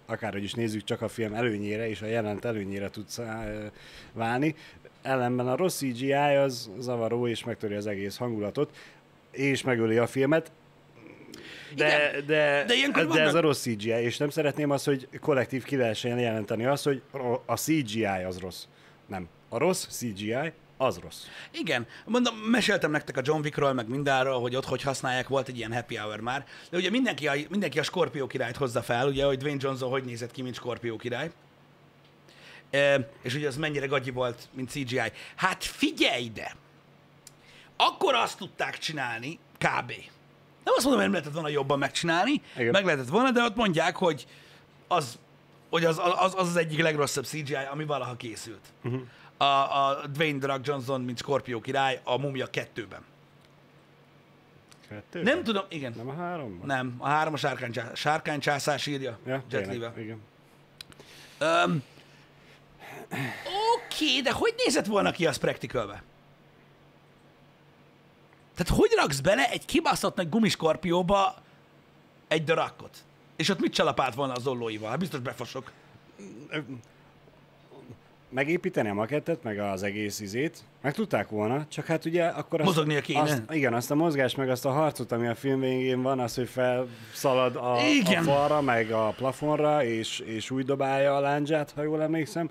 [0.07, 3.20] akárhogy is nézzük, csak a film előnyére és a jelent előnyére tudsz
[4.12, 4.55] válni.
[5.02, 8.76] Ellenben a rossz CGI az zavaró, és megtöri az egész hangulatot,
[9.31, 10.52] és megöli a filmet.
[11.76, 14.85] De, Igen, de, de ilyenkor de vannak- ez a rossz CGI, és nem szeretném azt,
[14.85, 17.02] hogy kollektív ki lehessen jelenteni azt, hogy
[17.46, 18.64] a CGI az rossz.
[19.06, 19.28] Nem.
[19.48, 21.24] A rossz CGI az rossz.
[21.50, 25.56] Igen, mondom, meséltem nektek a John Wickról, meg mindenről, hogy ott hogy használják, volt egy
[25.56, 26.46] ilyen happy hour már.
[26.70, 30.04] De ugye mindenki a, mindenki a Scorpio királyt hozza fel, ugye, hogy Dwayne Johnson hogy
[30.04, 31.30] nézett ki, mint Scorpio király.
[32.70, 35.00] E, és ugye az mennyire gagyi volt, mint CGI.
[35.37, 36.54] Hát figyelj ide!
[37.76, 39.92] Akkor azt tudták csinálni, kb.
[40.64, 42.70] Nem azt mondom, hogy nem lehetett volna jobban megcsinálni, Igen.
[42.70, 44.27] meg lehetett volna, de ott mondják, hogy
[44.88, 45.18] az
[45.70, 48.61] hogy az az, az, az egyik legrosszabb CGI, ami valaha készült.
[48.85, 49.01] Uh-huh.
[49.37, 53.05] A, a Dwayne The Rock Johnson, mint Scorpio király, a Mumia 2-ben.
[54.88, 55.22] Kettő?
[55.22, 55.92] Nem tudom, igen.
[55.96, 56.61] Nem a három?
[56.64, 59.18] Nem, a három a sárkány, sárkány császás írja.
[59.27, 59.92] Ja, Jet tényleg, Li-vel.
[59.98, 60.20] igen.
[61.38, 61.83] Öm,
[63.77, 66.03] Oké, de hogy nézett volna ki az practicalbe?
[68.54, 71.34] Tehát hogy raksz bele egy kibaszott nagy gumiskorpióba
[72.28, 72.96] egy darakot?
[73.36, 74.90] És ott mit csalapált volna az ollóival?
[74.90, 75.72] Hát biztos befosok.
[78.28, 82.68] Megépíteni a makettet, meg az egész izét, meg tudták volna, csak hát ugye akkor azt,
[82.68, 83.20] Mozognia kéne.
[83.20, 86.34] Azt, igen, azt a mozgást, meg azt a harcot, ami a film végén van, az,
[86.34, 88.22] hogy felszalad a, a Igen.
[88.22, 92.50] falra, meg a plafonra, és, és úgy dobálja a láncsát, ha jól emlékszem,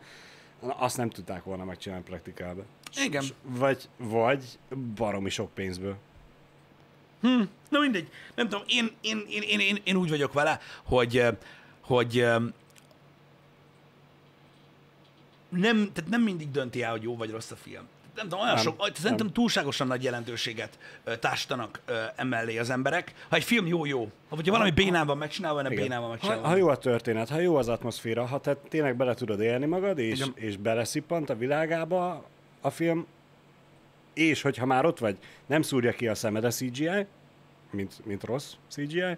[0.61, 2.63] azt nem tudták volna megcsinálni praktikálba.
[3.03, 3.23] Igen.
[3.43, 4.43] Vagy, vagy
[4.95, 5.97] baromi sok pénzből.
[7.69, 11.25] Na mindegy, nem tudom, én, én, én, én, én, én úgy vagyok vele, hogy,
[11.81, 12.25] hogy
[15.49, 17.87] nem, tehát nem mindig dönti el, hogy jó vagy rossz a film.
[18.15, 18.93] Nem tudom, olyan Nem, sok, nem.
[18.93, 21.13] szerintem túlságosan nagy jelentőséget ö,
[22.15, 23.13] emellé az emberek.
[23.29, 26.47] Ha egy film jó-jó, ha hogyha valami bénán van megcsinálva, nem bénán van Ha, megcsinálva.
[26.47, 29.97] ha jó a történet, ha jó az atmoszféra, ha te tényleg bele tudod élni magad,
[29.97, 30.31] és, Igen.
[30.35, 32.25] és beleszippant a világába
[32.61, 33.05] a film,
[34.13, 37.05] és hogyha már ott vagy, nem szúrja ki a szemed a CGI,
[37.71, 39.17] mint, mint rossz CGI,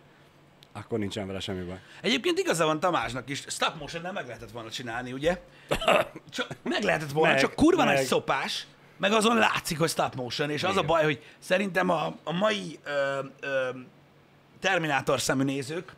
[0.72, 1.80] akkor nincsen vele semmi baj.
[2.02, 5.42] Egyébként igaza van Tamásnak is, stop motion nem meg lehetett volna csinálni, ugye?
[6.30, 8.04] Csak, meg lehetett volna, Meg, csak kurva nagy meg.
[8.06, 10.86] szopás, meg azon látszik, hogy stop motion, és az a Igen.
[10.86, 13.70] baj, hogy szerintem a, a mai ö, ö,
[14.60, 15.94] Terminátor szemű nézők,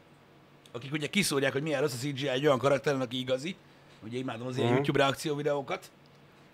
[0.72, 3.56] akik ugye kiszúrják, hogy milyen rossz a CGI egy olyan karakteren, aki igazi,
[4.04, 4.76] ugye imádom az ilyen Mhm.
[4.76, 5.92] YouTube reakció videókat,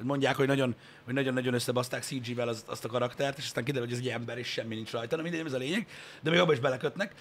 [0.04, 0.76] mondják, hogy nagyon,
[1.06, 4.38] hogy nagyon-nagyon összebaszták CG-vel az, azt a karaktert, és aztán kiderül, hogy ez egy ember,
[4.38, 5.16] és semmi nincs rajta.
[5.16, 5.88] Na mindegy, ez a lényeg,
[6.22, 7.14] de még abban is belekötnek.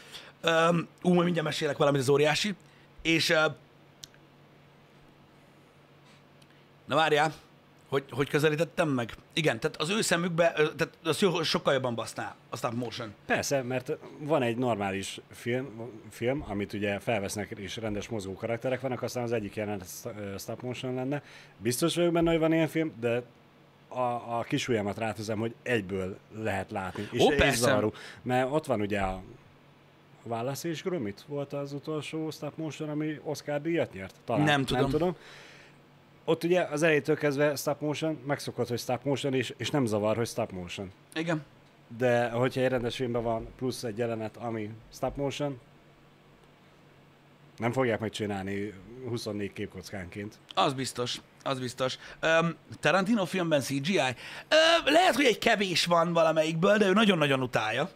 [0.43, 2.55] Um, ú, majd mindjárt mesélek valamit az óriási.
[3.03, 3.45] És uh,
[6.87, 7.33] na várjál,
[7.91, 9.15] hogy, hogy közelítettem meg?
[9.33, 13.15] Igen, tehát az ő szemükbe, tehát az sokkal jobban baszná a stop motion.
[13.27, 19.03] Persze, mert van egy normális film, film amit ugye felvesznek, és rendes mozgó karakterek vannak,
[19.03, 19.89] aztán az egyik jelenet
[20.39, 21.23] stop motion lenne.
[21.59, 23.23] Biztos vagyok benne, hogy van ilyen film, de
[23.89, 24.01] a,
[24.39, 27.09] a kis ujjamat rátözem, hogy egyből lehet látni.
[27.13, 27.93] És, Ó, és zavaró.
[28.23, 29.23] Mert ott van ugye a
[30.23, 34.15] Wallace és Gromit volt az utolsó stop motion, ami Oscar díjat nyert?
[34.25, 34.45] Talán.
[34.45, 34.83] Nem tudom.
[34.83, 35.17] Nem tudom.
[36.31, 40.17] Ott ugye az elejétől kezdve stop motion, megszokott, hogy stop motion, és, és nem zavar,
[40.17, 40.93] hogy stop motion.
[41.15, 41.45] Igen.
[41.99, 45.61] De hogyha egy rendes filmben van plusz egy jelenet, ami stop motion,
[47.57, 48.73] nem fogják megcsinálni
[49.09, 50.39] 24 képkockánként.
[50.55, 51.99] Az biztos, az biztos.
[52.23, 53.99] Um, Tarantino filmben CGI?
[53.99, 57.91] Uh, lehet, hogy egy kevés van valamelyikből, de ő nagyon-nagyon utálja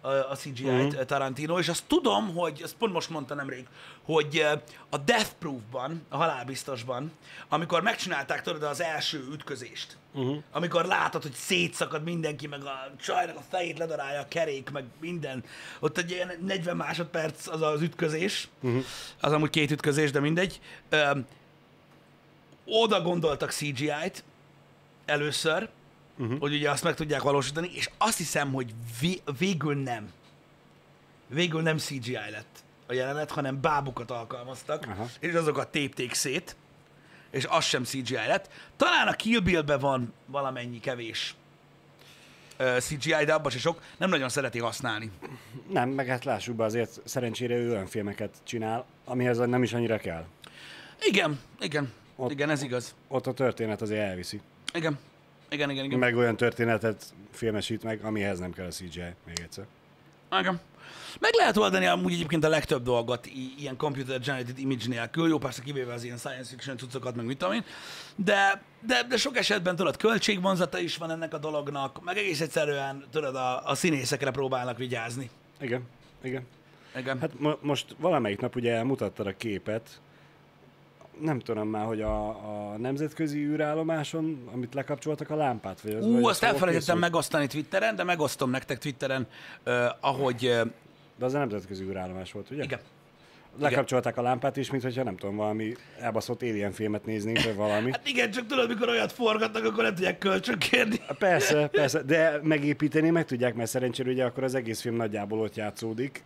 [0.00, 1.04] a, CGI-t uh-huh.
[1.04, 3.66] Tarantino, és azt tudom, hogy, azt pont most mondta nemrég,
[4.04, 7.12] hogy uh, a Death Proof-ban, a halálbiztosban,
[7.48, 10.36] amikor megcsinálták tudod az első ütközést, uh-huh.
[10.52, 15.44] amikor látod, hogy szétszakad mindenki, meg a csajnak a fejét ledarálja a kerék, meg minden,
[15.80, 18.84] ott egy ilyen 40 másodperc az az ütközés, uh-huh.
[19.20, 20.60] az amúgy két ütközés, de mindegy.
[20.92, 21.26] Um,
[22.64, 24.24] oda gondoltak CGI-t
[25.04, 25.68] először,
[26.20, 26.38] uh-huh.
[26.38, 30.12] hogy ugye azt meg tudják valósítani, és azt hiszem, hogy vé- végül nem.
[31.26, 35.08] Végül nem CGI lett a jelenet, hanem bábukat alkalmaztak, Aha.
[35.20, 36.56] és azokat tépték szét,
[37.30, 38.50] és az sem CGI lett.
[38.76, 41.34] Talán a Kill Bill-be van valamennyi kevés
[42.78, 45.10] CGI, de abban se sok, nem nagyon szereti használni.
[45.68, 49.98] Nem, meg hát lássuk be, azért szerencsére ő olyan filmeket csinál, amihez nem is annyira
[49.98, 50.24] kell.
[51.00, 52.94] Igen, igen, Ott- igen, ez igaz.
[53.08, 54.40] Ott a történet azért elviszi.
[54.74, 54.98] Igen,
[55.50, 55.98] igen, igen, igen.
[55.98, 59.64] Meg olyan történetet filmesít meg, amihez nem kell a CGI, még egyszer.
[60.40, 60.60] Igen.
[61.20, 65.38] Meg lehet oldani amúgy egyébként a legtöbb dolgot i- ilyen computer generated image nélkül, jó
[65.38, 67.64] persze kivéve az ilyen science fiction cuccokat, meg mit tudom én,
[68.16, 73.04] de, de, de sok esetben tudod, költségvonzata is van ennek a dolognak, meg egész egyszerűen
[73.10, 75.30] tudod, a, a színészekre próbálnak vigyázni.
[75.60, 75.82] Igen,
[76.22, 76.46] igen.
[76.96, 77.18] Igen.
[77.20, 80.00] Hát, mo- most valamelyik nap ugye mutattad a képet,
[81.20, 86.14] nem tudom már, hogy a, a nemzetközi űrállomáson, amit lekapcsoltak a lámpát, vagy az vagy
[86.14, 87.00] Ú, az azt elfelejtettem készült?
[87.00, 89.26] megosztani Twitteren, de megosztom nektek Twitteren,
[89.66, 90.46] uh, ahogy...
[90.46, 90.70] Uh,
[91.18, 92.62] De az a nemzetközi űrállomás volt, ugye?
[92.62, 92.80] igen.
[93.58, 97.90] Lekapcsolták a lámpát is, mint hogyha nem tudom, valami elbaszott alien filmet néznénk, vagy valami.
[97.90, 101.00] Hát igen, csak tudod, mikor olyat forgatnak, akkor nem tudják kölcsönkérni.
[101.18, 105.54] Persze, persze, de megépíteni meg tudják, mert szerencsére ugye akkor az egész film nagyjából ott
[105.54, 106.24] játszódik.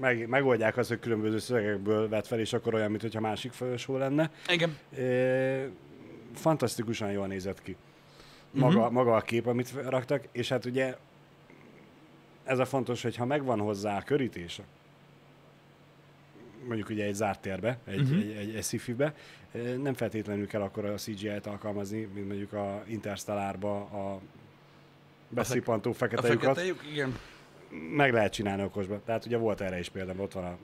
[0.00, 4.30] Meg, megoldják azt, hogy különböző szövegekből vett fel, és akkor olyan, mintha másik folyosó lenne.
[4.48, 4.76] Igen.
[4.98, 5.68] E,
[6.34, 7.76] fantasztikusan jól nézett ki.
[8.50, 8.92] Maga, uh-huh.
[8.92, 10.94] maga a kép, amit raktak, és hát ugye
[12.44, 14.62] ez a fontos, hogy ha megvan hozzá a körítése,
[16.66, 18.18] mondjuk ugye egy zárt térbe, egy, uh-huh.
[18.18, 19.14] egy, egy, egy sci-fi-be,
[19.82, 24.20] nem feltétlenül kell akkor a CGI-t alkalmazni, mint mondjuk a Interstellárba a
[25.28, 26.44] beszippantó A fekete lyukat.
[26.44, 27.18] fekete lyuk, igen.
[27.90, 29.00] Meg lehet csinálni okosba.
[29.04, 30.56] Tehát ugye volt erre is például, ott van a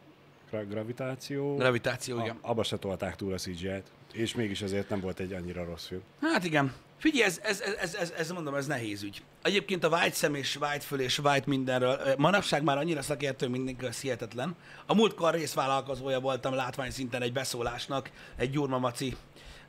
[0.50, 1.56] gra- gravitáció.
[1.56, 2.38] Gravitáció, igen.
[2.40, 5.86] A, abba se tolták túl a CGI-t, és mégis ezért nem volt egy annyira rossz
[5.86, 6.02] film.
[6.20, 6.72] Hát igen.
[6.96, 9.22] Figyelj, ez, ez, ez, ez, ez, ez mondom, ez nehéz ügy.
[9.42, 13.84] Egyébként a white szem és white föl és white mindenről, manapság már annyira szakértő mindenki,
[13.84, 14.56] az hihetetlen.
[14.86, 19.16] A múltkor részvállalkozója voltam látványszinten egy beszólásnak, egy Gyurma Maci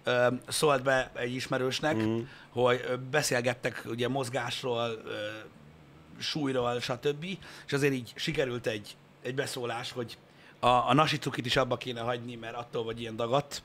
[0.03, 2.19] ö, szólt be egy ismerősnek, mm.
[2.49, 5.11] hogy beszélgettek ugye mozgásról, ö,
[6.19, 7.25] súlyról, stb.
[7.65, 10.17] És azért így sikerült egy, egy beszólás, hogy
[10.59, 13.63] a, a nasicukit is abba kéne hagyni, mert attól vagy ilyen dagadt.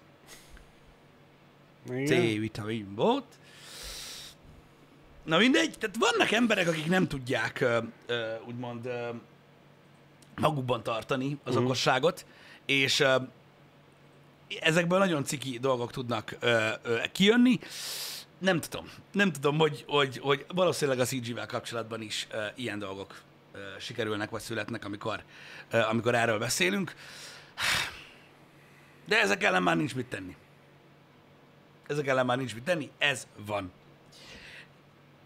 [1.90, 2.06] Igen.
[2.06, 3.24] C-vitaminbot.
[5.24, 9.08] Na mindegy, tehát vannak emberek, akik nem tudják ö, ö, úgymond ö,
[10.34, 11.64] magukban tartani az uh-huh.
[11.64, 12.26] okosságot,
[12.66, 13.16] és ö,
[14.60, 17.58] ezekből nagyon ciki dolgok tudnak ö, ö, kijönni.
[18.38, 18.90] Nem tudom.
[19.12, 23.20] Nem tudom, hogy, hogy, hogy valószínűleg a CG-vel kapcsolatban is ö, ilyen dolgok
[23.52, 25.22] ö, sikerülnek vagy születnek, amikor,
[25.70, 26.94] ö, amikor erről beszélünk.
[29.06, 30.36] De ezek ellen már nincs mit tenni.
[31.86, 33.72] Ezek ellen már nincs mit tenni, ez van.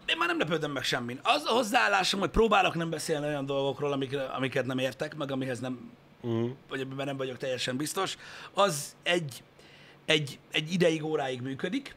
[0.09, 1.19] Én már nem lepődöm meg semmin.
[1.23, 5.59] Az a hozzáállásom, hogy próbálok nem beszélni olyan dolgokról, amikre, amiket nem értek, meg amihez
[5.59, 5.91] nem,
[6.21, 6.49] Uh-huh.
[6.69, 8.17] vagy amiben nem vagyok teljesen biztos,
[8.53, 9.43] az egy,
[10.05, 11.95] egy, egy ideig, óráig működik.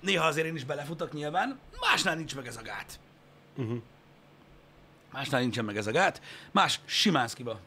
[0.00, 3.00] Néha azért én is belefutok nyilván, másnál nincs meg ez a gát.
[3.56, 3.78] Uh-huh.
[5.12, 6.22] Másnál nincsen meg ez a gát.
[6.50, 7.60] Más simán szkiba.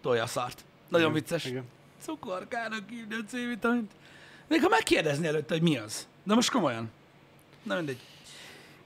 [0.00, 0.64] Tolja a szart.
[0.88, 1.44] Nagyon Igen, vicces.
[1.44, 1.64] igen.
[2.02, 3.92] Cukorkának hívni a C-vitamint.
[4.48, 6.08] Még ha megkérdezni előtte, hogy mi az.
[6.22, 6.90] De most komolyan.
[7.62, 7.98] Na mindegy.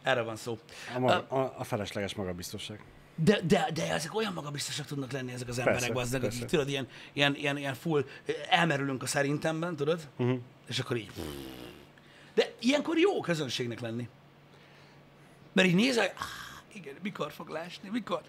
[0.02, 0.58] Erre van szó.
[0.94, 2.80] A, maga, a, a felesleges magabiztosság.
[3.14, 6.56] De, de, de ezek olyan magabiztosak tudnak lenni ezek az emberek, Persze, bazdmeg, akik persze.
[6.56, 8.04] tudod, ilyen, ilyen, ilyen, ilyen full,
[8.50, 10.08] elmerülünk a szerintemben, tudod?
[10.16, 10.38] Uh-huh.
[10.68, 11.10] És akkor így.
[12.34, 14.08] De ilyenkor jó közönségnek lenni.
[15.52, 18.22] Mert így nézel, ah, igen, mikor fog leesni, mikor?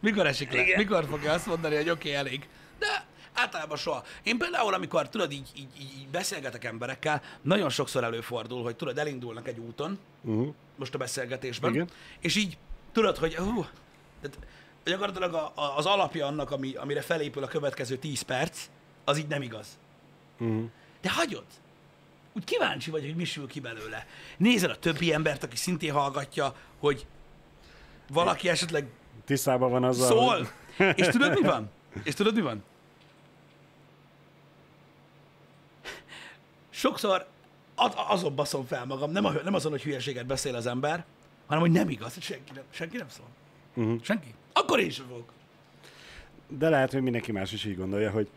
[0.00, 0.60] Mikor esik le?
[0.60, 0.78] Igen.
[0.78, 2.48] Mikor fogja azt mondani, hogy oké, okay, elég.
[2.78, 3.06] De
[3.40, 4.04] általában soha.
[4.22, 9.48] Én például, amikor tudod, így, így, így, beszélgetek emberekkel, nagyon sokszor előfordul, hogy tudod, elindulnak
[9.48, 10.54] egy úton, Uh-huh.
[10.76, 11.88] most a beszélgetésben, Igen.
[12.20, 12.58] és így
[12.92, 13.66] tudod, hogy hú,
[14.20, 14.38] tehát
[14.84, 18.60] gyakorlatilag a, a, az alapja annak, ami, amire felépül a következő 10 perc,
[19.04, 19.66] az így nem igaz.
[20.38, 20.64] Uh-huh.
[21.00, 21.44] De hagyod.
[22.32, 24.06] Úgy kíváncsi vagy, hogy mi sül ki belőle.
[24.36, 27.06] Nézel a többi embert, aki szintén hallgatja, hogy
[28.08, 28.86] valaki esetleg
[29.24, 30.48] Tisztában van azzal, szól.
[30.76, 31.70] hogy- És tudod, mi van?
[32.04, 32.62] És tudod, mi van?
[36.78, 37.26] Sokszor
[37.74, 41.04] az, azon baszom fel magam, nem, a, nem azon, hogy hülyeséget beszél az ember,
[41.46, 43.26] hanem, hogy nem igaz, hogy senki nem, senki nem szól.
[43.74, 44.02] Uh-huh.
[44.02, 44.34] Senki.
[44.52, 45.32] Akkor én sem fogok.
[46.48, 48.28] De lehet, hogy mindenki más is így gondolja, hogy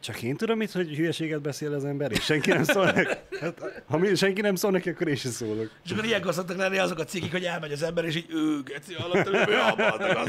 [0.00, 3.08] csak én tudom itt, hogy hülyeséget beszél az ember, és senki nem szól neki.
[3.40, 5.70] Hát, ha mi, senki nem szól neki, akkor én sem szólok.
[5.84, 8.62] És akkor ilyenkor szoktak lenni azok a cikik, hogy elmegy az ember, és így ő,
[8.62, 10.28] geci, abban, meg az.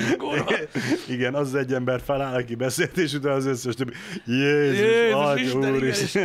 [1.07, 3.91] Igen, az egy ember feláll, aki beszélt, és utána az összes többi.
[4.25, 6.15] Jézus, Jézus Atya Isten, úr is.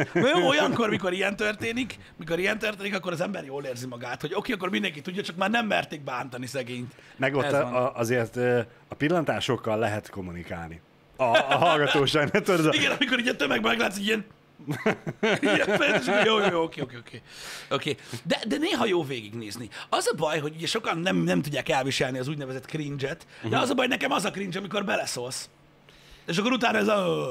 [0.48, 4.52] olyankor, mikor ilyen történik, mikor ilyen történik, akkor az ember jól érzi magát, hogy oké,
[4.52, 6.92] akkor mindenki tudja, csak már nem merték bántani szegényt.
[7.16, 8.36] Meg ott a, azért
[8.88, 10.80] a pillantásokkal lehet kommunikálni.
[11.16, 14.24] A, a hallgatóság, ne tudod, Igen, amikor így a tömegben meglátsz, ilyen...
[15.40, 17.22] ilyen akkor jó, jó, oké, oké, oké.
[17.70, 17.96] Oké.
[18.22, 19.68] De, de néha jó végignézni.
[19.88, 23.70] Az a baj, hogy ugye sokan nem, nem tudják elviselni az úgynevezett cringe-et, de az
[23.70, 25.48] a baj, nekem az a cringe, amikor beleszólsz.
[26.26, 27.28] És akkor utána ez a...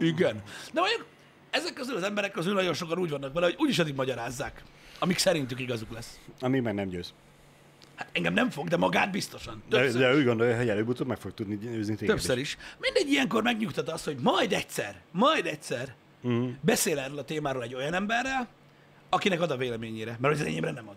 [0.00, 0.42] Igen.
[0.72, 1.06] De mondjuk
[1.50, 4.62] ezek közül az emberek közül nagyon sokan úgy vannak vele, hogy úgyis addig magyarázzák,
[4.98, 6.18] amíg szerintük igazuk lesz.
[6.40, 7.12] ami meg nem győz.
[7.94, 9.62] Hát engem nem fog, de magát biztosan.
[9.68, 12.56] De, Többször, de úgy gondolja, hogy előbb-utóbb meg fog tudni győzni téged többször is.
[12.78, 15.94] Mindegy ilyenkor megnyugtat azt, hogy majd egyszer, majd egyszer
[16.28, 16.48] Mm.
[16.60, 18.48] beszél erről a témáról egy olyan emberrel,
[19.08, 20.96] akinek ad a véleményére, mert az enyémre nem ad.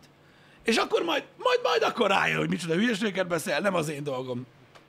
[0.63, 4.45] És akkor majd, majd, majd akkor rájön, hogy micsoda hülyeségeket beszél, nem az én dolgom.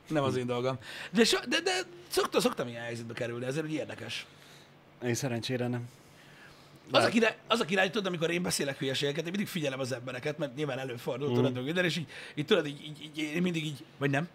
[0.08, 0.78] Nem az én dolgom.
[1.12, 4.26] De, so, de, de szoktam, szoktam ilyen helyzetbe kerülni, ezért érdekes.
[5.04, 5.88] Én szerencsére nem.
[6.90, 9.92] Az a, király, az a király, tudod, amikor én beszélek hülyeségeket, én mindig figyelem az
[9.92, 11.34] embereket, mert nyilván előfordul, mm.
[11.34, 14.28] tudod, minden, és így, így tudod, így, így, így, én mindig így, vagy nem?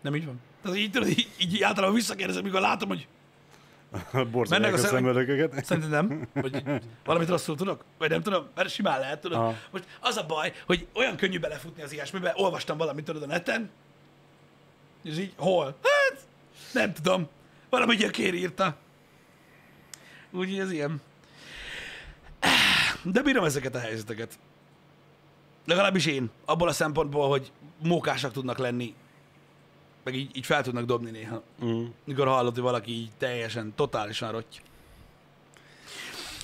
[0.00, 0.40] Nem így van?
[0.62, 3.06] Tehát így, tudod, így, így általában visszakérdezem, mikor látom, hogy
[4.32, 5.64] Borzolják a a szem- szemöldököket.
[5.64, 6.28] Szerintem nem.
[6.32, 6.62] Vagy
[7.04, 7.84] valamit rosszul tudok?
[7.98, 9.38] Vagy nem tudom, mert simán lehet, tudod.
[9.38, 9.54] Aha.
[9.70, 13.70] Most az a baj, hogy olyan könnyű belefutni az ilyesmibe, olvastam valamit, tudod, a neten,
[15.02, 15.64] és így, hol?
[15.64, 16.20] Hát,
[16.72, 17.28] nem tudom.
[17.70, 18.76] Valami gyökér írta.
[20.30, 21.00] Úgyhogy ez ilyen.
[23.12, 24.38] De bírom ezeket a helyzeteket.
[25.66, 28.94] Legalábbis én, abból a szempontból, hogy mókásak tudnak lenni,
[30.04, 31.84] meg így, így fel tudnak dobni néha Mm.
[32.04, 34.56] mikor hallod, hogy valaki így teljesen, totálisan rotty.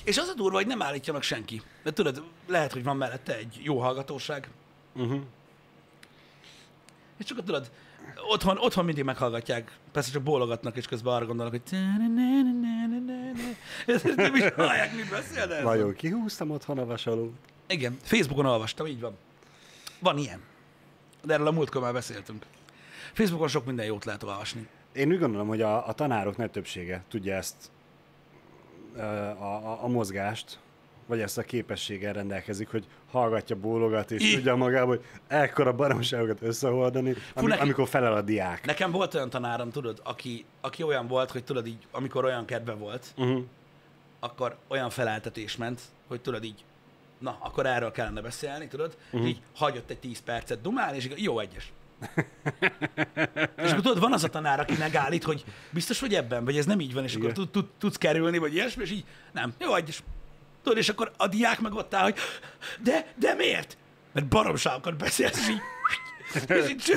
[0.03, 1.61] És az a durva, hogy nem állítja meg senki.
[1.83, 4.49] De tudod, lehet, hogy van mellette egy jó hallgatóság,
[4.95, 5.21] Uh-huh.
[7.17, 7.71] és csak tudod,
[8.29, 11.79] otthon, otthon mindig meghallgatják, persze csak bólogatnak, és közben arra gondolnak, hogy
[14.15, 15.73] nem is hallják, mit beszél, de ez van.
[15.73, 17.33] Vajon kihúztam otthon a vasalót?
[17.67, 19.17] Igen, Facebookon olvastam, így van.
[19.99, 20.41] Van ilyen.
[21.23, 22.45] De erről a múltkor már beszéltünk.
[23.13, 24.67] Facebookon sok minden jót lehet olvasni.
[24.93, 27.55] Én úgy gondolom, hogy a, a tanárok nagy többsége tudja ezt
[28.95, 30.59] a, a, a mozgást,
[31.07, 36.41] vagy ezt a képességgel rendelkezik, hogy hallgatja, bólogat, és I- tudja magából, hogy ekkora baromságokat
[36.41, 38.65] összehordani, ami, neki- amikor felel a diák.
[38.65, 42.73] Nekem volt olyan tanárom, tudod, aki, aki olyan volt, hogy tudod így, amikor olyan kedve
[42.73, 43.43] volt, Uh-huh.
[44.19, 46.63] akkor olyan feleltetés ment, hogy tudod így,
[47.19, 48.97] na, akkor erről kellene beszélni, tudod?
[49.11, 49.29] Uh-huh.
[49.29, 51.71] Így hagyott egy 10 percet dumálni, és így, jó egyes.
[53.57, 56.65] és akkor tudod, van az a tanár, aki megállít, hogy biztos vagy ebben, vagy ez
[56.65, 57.21] nem így van, és Igen.
[57.23, 60.03] akkor tud, tud, tudsz kerülni, vagy ilyesmi, és így nem, jó egyes.
[60.65, 62.17] Tudod, és akkor a diák meg ott áll, hogy
[62.79, 63.77] de, de miért?
[64.13, 65.61] Mert baromságokat beszélsz, és így,
[66.75, 66.91] és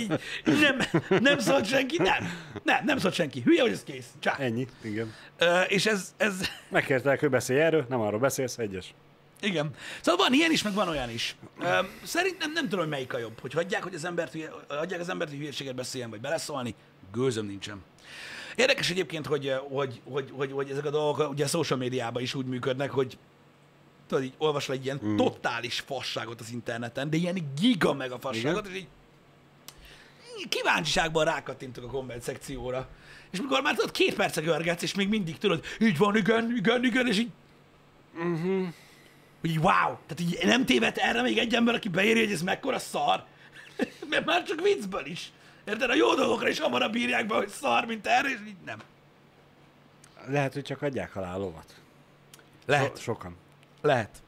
[0.00, 0.78] így, nem,
[1.20, 2.28] nem szólt senki, nem,
[2.62, 3.40] nem, nem szólt senki.
[3.44, 4.06] Hülye, hogy ez kész.
[4.18, 4.34] Csá.
[4.38, 5.14] Ennyi, igen.
[5.38, 6.34] Ö, és ez, ez,
[6.68, 8.94] Megkértek, hogy beszélj erről, nem arról beszélsz, egyes.
[9.40, 9.70] igen.
[10.00, 11.36] Szóval van ilyen is, meg van olyan is.
[11.60, 13.40] Ö, szerintem nem tudom, hogy melyik a jobb.
[13.40, 14.36] Hogy hagyják, hogy az embert,
[14.68, 16.74] hagyják az embert, hogy hülyeséget beszéljen, vagy beleszólni,
[17.12, 17.82] gőzöm nincsen.
[18.56, 22.34] Érdekes egyébként, hogy, hogy, hogy, hogy, hogy ezek a dolgok ugye a social médiában is
[22.34, 23.18] úgy működnek, hogy
[24.08, 25.16] tudod, így olvasol egy ilyen mm.
[25.16, 28.88] totális fasságot az interneten, de ilyen giga meg a fasságot, és így
[30.48, 32.88] kíváncsiságban rákattintok a komment szekcióra.
[33.30, 36.84] És mikor már tudod, két perce görgetsz, és még mindig tudod, így van, igen, igen,
[36.84, 37.30] igen, és így...
[38.14, 38.66] Uh-huh.
[39.40, 39.96] Hogy így, wow!
[40.06, 43.24] Tehát így nem tévedt erre még egy ember, aki beírja, hogy ez mekkora szar.
[44.10, 45.32] Mert már csak viccből is.
[45.64, 45.90] Érted?
[45.90, 48.82] A jó dolgokra is hamarabb bírják be, hogy szar, mint erre, és így nem.
[50.26, 51.74] Lehet, hogy csak adják alá a lovat.
[52.66, 52.88] Lehet.
[52.88, 53.36] So- sokan.
[53.80, 54.22] Lehet.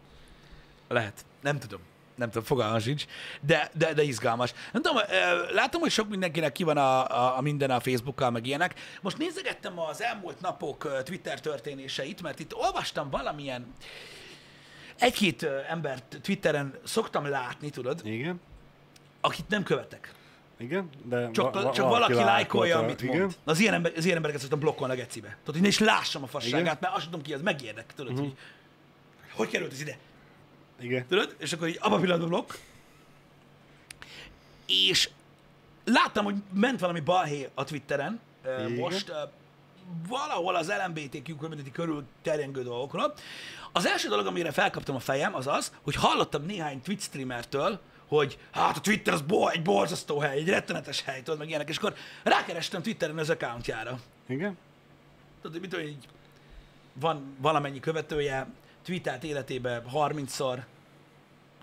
[0.89, 1.25] Lehet.
[1.41, 1.81] Nem tudom.
[2.15, 3.05] Nem tudom, fogalmam sincs,
[3.41, 4.53] de, de, de izgalmas.
[4.73, 5.03] Nem tudom,
[5.53, 8.75] látom, hogy sok mindenkinek ki van a, a, a minden a Facebookkal, meg ilyenek.
[9.01, 13.75] Most nézegettem az elmúlt napok Twitter történéseit, mert itt olvastam valamilyen
[14.99, 18.41] egy-két embert Twitteren szoktam látni, tudod, Igen.
[19.21, 20.15] akit nem követek.
[20.59, 22.79] Igen, de Csak, va- csak valaki lájkolja, lájkolta.
[22.79, 23.19] amit Igen.
[23.21, 23.37] mond.
[23.45, 25.37] Az ilyen, ember, az ilyen embereket szoktam blokkolni a gecibe.
[25.45, 26.77] Tudod, én is lássam a fasságát, Igen.
[26.81, 28.21] mert azt tudom ki, az megérdek, tudod, Mhm.
[28.23, 28.33] hogy
[29.35, 29.99] hogy került ez ide?
[30.81, 31.07] Igen.
[31.07, 31.35] Tudod?
[31.39, 32.51] És akkor így abban pillanatban blokk.
[34.67, 35.11] És
[35.85, 38.73] láttam, hogy ment valami balhé a Twitteren Igen.
[38.73, 39.13] most,
[40.09, 43.15] valahol az LMBTQ community körül terjengő dolgokról.
[43.73, 48.39] Az első dolog, amire felkaptam a fejem, az az, hogy hallottam néhány Twitch streamertől, hogy
[48.51, 51.77] hát a Twitter az bo- egy borzasztó hely, egy rettenetes hely, tudod, meg ilyenek, és
[51.77, 53.99] akkor rákerestem Twitteren az accountjára.
[54.27, 54.59] Igen.
[55.43, 56.09] Tudod, mit tudom, így
[56.93, 58.47] van valamennyi követője,
[58.83, 60.63] tweetelt életében 30-szor,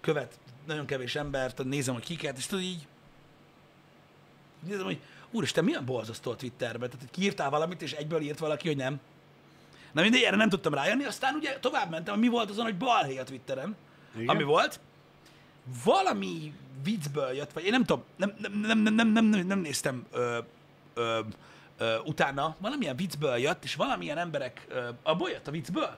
[0.01, 2.88] követ nagyon kevés embert, nézem, hogy kiket, és tudod így,
[4.67, 4.99] nézem, hogy
[5.32, 8.99] úristen, milyen borzasztó a Twitterben, tehát hogy kiírtál valamit, és egyből írt valaki, hogy nem.
[9.91, 13.17] Na mindegy, erre nem tudtam rájönni, aztán ugye tovább mentem, mi volt azon, hogy balhé
[13.17, 13.75] a Twitteren,
[14.15, 14.27] Igen.
[14.27, 14.79] ami volt,
[15.84, 19.60] valami viccből jött, vagy én nem tudom, nem, nem, nem, nem, nem, nem, nem, nem
[19.60, 20.38] néztem ö,
[20.93, 21.19] ö,
[21.78, 25.97] ö, utána, valamilyen viccből jött, és valamilyen emberek, ö, abból jött a viccből?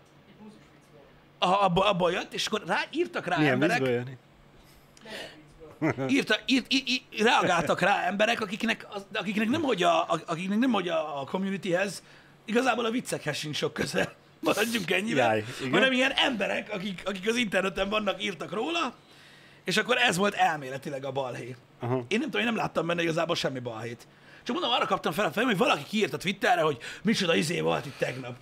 [1.38, 4.18] Aha, abból, abból jött, és akkor rá, írtak rá Milyen emberek, vízből jönni?
[6.08, 10.72] írta, írt, í, í, reagáltak rá emberek, akiknek, az, akiknek nem, hogy a, akiknek nem,
[10.72, 12.04] hogy a, a communityhez,
[12.46, 14.16] igazából a viccekhez sincs sok köze.
[14.40, 15.28] Maradjunk ennyivel.
[15.28, 15.72] Jaj, igen.
[15.72, 18.96] hanem ilyen emberek, akik, akik az interneten vannak, írtak róla,
[19.66, 21.56] és akkor ez volt elméletileg a balhé.
[21.80, 21.96] Aha.
[22.08, 24.08] Én nem tudom, én nem láttam benne igazából semmi balhét.
[24.44, 27.60] Csak mondom, arra kaptam fel a fejem, hogy valaki kiírt a Twitterre, hogy micsoda izé
[27.60, 28.36] volt itt tegnap.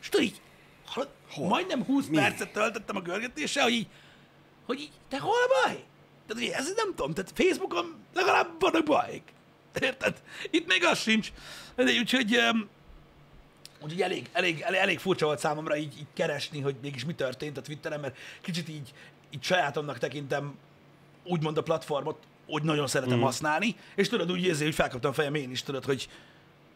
[0.00, 0.40] És tudod így,
[0.86, 2.16] hallod, majdnem 20 Mi?
[2.16, 3.86] percet töltöttem a görgetéssel, hogy így,
[4.66, 5.84] hogy így, te hol a baj?
[6.26, 9.22] Tehát ugye, ez nem tudom, tehát Facebookon legalább vannak bajék.
[9.80, 10.22] Érted?
[10.50, 11.32] Itt még az sincs.
[11.76, 12.68] De úgyhogy, um,
[13.80, 17.56] úgyhogy elég, elég, elég, elég furcsa volt számomra így, így keresni, hogy mégis mi történt
[17.56, 18.92] a Twitteren, mert kicsit így,
[19.34, 20.54] így sajátomnak tekintem
[21.24, 22.16] úgymond a platformot,
[22.46, 23.22] úgy nagyon szeretem mm.
[23.22, 26.08] használni, és tudod, úgy érzi, hogy felkaptam a fejem én is, tudod, hogy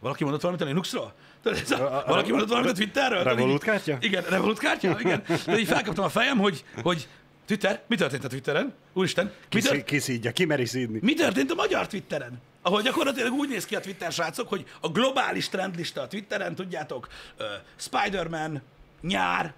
[0.00, 1.12] valaki mondott valamit a Linuxról?
[1.42, 3.22] Tudod, ez a, valaki mondott valamit a Twitterről?
[3.22, 3.96] Revolut kártya?
[4.00, 5.22] Igen, Revolut kártya, igen.
[5.46, 7.08] De így felkaptam a fejem, hogy, hogy
[7.46, 8.74] Twitter, mi történt a Twitteren?
[8.92, 10.98] Úristen, mi, tört, szí- ki szídja, ki meri szídni?
[11.02, 12.40] mi történt a magyar Twitteren?
[12.62, 17.08] Ahol gyakorlatilag úgy néz ki a Twitter, srácok, hogy a globális trendlista a Twitteren, tudjátok,
[17.38, 18.62] uh, Spider-Man,
[19.00, 19.54] nyár,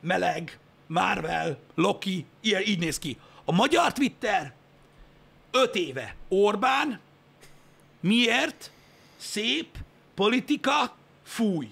[0.00, 0.58] meleg,
[0.90, 3.18] Marvel, Loki, ilyen, így néz ki.
[3.44, 4.52] A magyar Twitter
[5.50, 7.00] öt éve Orbán,
[8.00, 8.70] miért,
[9.16, 9.66] szép,
[10.14, 11.70] politika, fúj.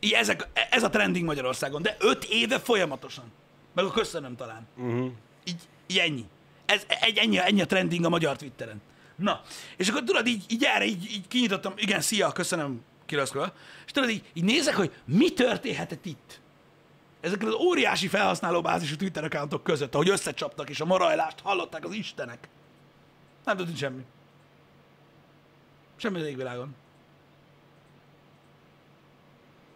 [0.00, 3.32] Így ezek, ez a trending Magyarországon, de öt éve folyamatosan.
[3.74, 4.66] Meg a köszönöm talán.
[4.76, 5.10] Uh-huh.
[5.44, 6.24] Így, így ennyi.
[6.66, 8.82] Ez egy, ennyi, ennyi a trending a magyar Twitteren.
[9.16, 9.42] Na,
[9.76, 13.52] és akkor tudod, így, így erre így, így kinyitottam, igen, szia, köszönöm, kiraszkol.
[13.86, 16.42] És tudod, így, így nézek, hogy mi történhetett itt.
[17.24, 22.48] Ezekkel az óriási felhasználóbázisú Twitter accountok között, ahogy összecsaptak, és a morajlást hallották az istenek.
[23.44, 24.02] Nem történt semmi.
[25.96, 26.74] Semmi az égvilágon.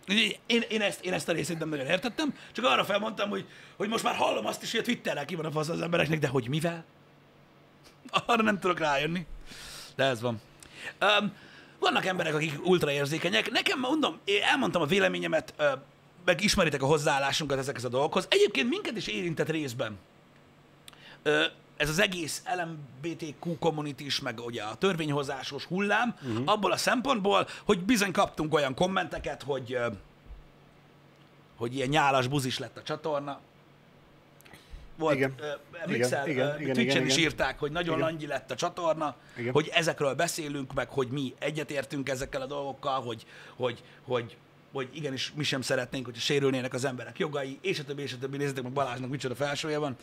[0.06, 3.46] Én, én, ezt, én ezt a részét nem nagyon értettem, csak arra felmondtam, hogy,
[3.76, 6.18] hogy most már hallom azt is, hogy a Twitterrel ki van a fasz az embereknek,
[6.18, 6.84] de hogy mivel?
[8.26, 9.26] Arra nem tudok rájönni.
[9.96, 10.40] De ez van.
[11.00, 11.32] Um,
[11.78, 13.50] vannak emberek, akik ultraérzékenyek.
[13.50, 15.66] Nekem, mondom, én elmondtam a véleményemet uh,
[16.28, 18.26] meg ismeritek a hozzáállásunkat ezekhez a dolgokhoz.
[18.30, 19.98] Egyébként minket is érintett részben.
[21.22, 21.44] Ö,
[21.76, 26.42] ez az egész LMBTQ community is, meg ugye a törvényhozásos hullám, uh-huh.
[26.44, 29.78] abból a szempontból, hogy bizony kaptunk olyan kommenteket, hogy
[31.56, 33.40] hogy ilyen nyálas buzis lett a csatorna.
[34.96, 35.34] Volt, Igen.
[35.40, 35.46] ö,
[35.82, 37.30] emlékszel, Igen, igen, igen, Twitch-en igen, is igen.
[37.30, 38.08] írták, hogy nagyon Igen.
[38.08, 39.52] langyi lett a csatorna, Igen.
[39.52, 43.26] hogy ezekről beszélünk, meg hogy mi egyetértünk ezekkel a dolgokkal, hogy,
[43.56, 44.36] hogy, hogy,
[44.72, 48.18] hogy igenis mi sem szeretnénk, hogyha sérülnének az emberek jogai, és a többi, és a
[48.18, 48.36] többi.
[48.36, 49.96] Nézzétek meg Balázsnak micsoda felsője van.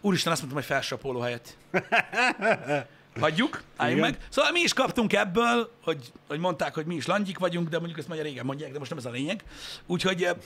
[0.00, 1.56] Úristen, azt mondtam, hogy felső a póló helyett.
[3.20, 4.10] Hagyjuk, álljunk Igen.
[4.10, 4.26] meg.
[4.30, 7.98] Szóval mi is kaptunk ebből, hogy, hogy mondták, hogy mi is langyik vagyunk, de mondjuk
[7.98, 9.44] ezt már régen mondják, de most nem ez a lényeg.
[9.86, 10.36] Úgyhogy, eh,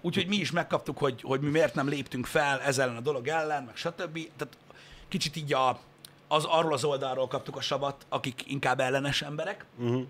[0.00, 3.28] úgyhogy mi is megkaptuk, hogy, hogy mi miért nem léptünk fel ezzel ellen a dolog
[3.28, 4.18] ellen, meg stb.
[4.36, 4.56] Tehát
[5.08, 5.80] kicsit így a,
[6.28, 9.64] az, arról az oldalról kaptuk a savat, akik inkább ellenes emberek.
[9.78, 10.02] Uh-huh.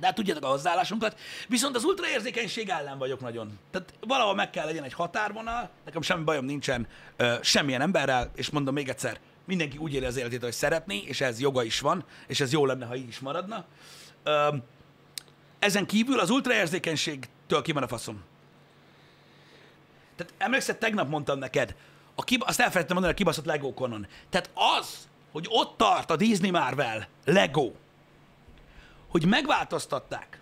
[0.00, 1.18] De hát tudjátok a hozzáállásunkat.
[1.48, 3.58] Viszont az ultraérzékenység ellen vagyok nagyon.
[3.70, 6.86] Tehát valahol meg kell legyen egy határvonal, nekem semmi bajom nincsen
[7.16, 11.20] ö, semmilyen emberrel, és mondom még egyszer, mindenki úgy éli az életét, hogy szeretné, és
[11.20, 13.64] ez joga is van, és ez jó lenne, ha így is maradna.
[14.22, 14.56] Ö,
[15.58, 18.22] ezen kívül az ultraérzékenységtől ki van a faszom.
[20.16, 21.74] Tehát emlékszel, tegnap mondtam neked,
[22.14, 24.06] a kib- azt elfelejtettem mondani a kibaszott Legókonon.
[24.30, 27.72] Tehát az, hogy ott tart a Disney Marvel Lego,
[29.10, 30.40] hogy megváltoztatták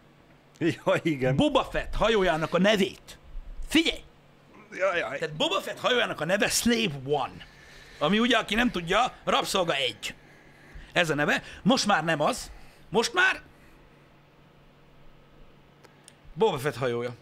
[0.59, 1.37] Ja, igen.
[1.37, 3.19] Boba Fett hajójának a nevét.
[3.67, 4.03] Figyelj!
[4.73, 5.19] Jaj, jaj.
[5.19, 7.47] Tehát Boba Fett hajójának a neve Slave One.
[7.99, 10.15] Ami ugye, aki nem tudja, Rabszolga egy.
[10.93, 11.43] Ez a neve.
[11.63, 12.51] Most már nem az.
[12.89, 13.43] Most már
[16.35, 17.15] Boba Fett hajója.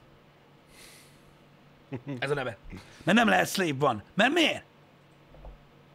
[2.19, 2.57] Ez a neve.
[3.05, 4.05] Mert nem lehet Slave One.
[4.15, 4.65] Mert miért?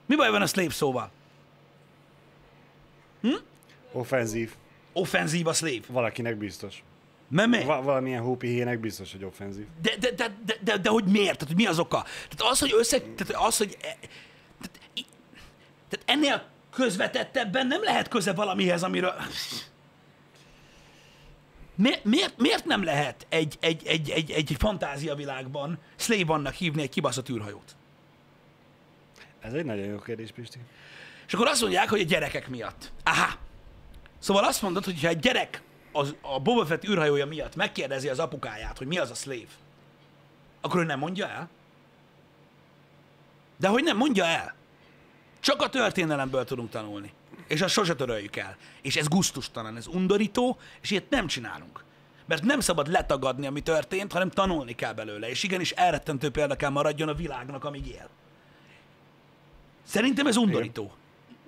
[0.06, 1.12] Mi baj van a Slave szóval?
[3.92, 4.56] Offenzív.
[4.94, 5.82] Offenzív a Slave.
[5.88, 6.84] Valakinek biztos.
[7.28, 7.66] Mert miért?
[7.66, 9.66] Va- valamilyen hópihének biztos, hogy offenzív.
[9.82, 11.38] De, de, de, de, de, de hogy miért?
[11.38, 12.04] Tehát, hogy mi az oka?
[12.30, 13.00] Tehát az, hogy össze...
[13.02, 13.78] Tehát az, hogy...
[13.82, 13.98] e-
[14.62, 14.80] Tehát,
[15.90, 19.14] tehát ennél közvetettebben nem lehet köze valamihez, amiről...
[21.76, 26.90] Miért, miért, miért nem lehet egy, egy, egy, egy, egy fantáziavilágban Slave annak hívni egy
[26.90, 27.76] kibaszott űrhajót?
[29.42, 30.58] Ez egy nagyon jó kérdés, Pisti.
[31.28, 32.92] És akkor azt mondják, hogy a gyerekek miatt.
[33.04, 33.38] Aha.
[34.22, 35.62] Szóval azt mondod, hogy ha egy gyerek
[35.92, 39.52] az, a Boba Fett űrhajója miatt megkérdezi az apukáját, hogy mi az a slave,
[40.62, 41.50] akkor ő nem mondja el?
[43.58, 44.56] De hogy nem mondja el?
[45.40, 47.14] Csak a történelemből tudunk tanulni.
[47.48, 48.58] És azt sose töröljük el.
[48.82, 51.84] És ez guztustalan, ez undorító, és ilyet nem csinálunk.
[52.26, 55.30] Mert nem szabad letagadni, ami történt, hanem tanulni kell belőle.
[55.30, 58.10] És igenis elrettentő példa kell maradjon a világnak, amíg él.
[59.84, 60.92] Szerintem ez undorító.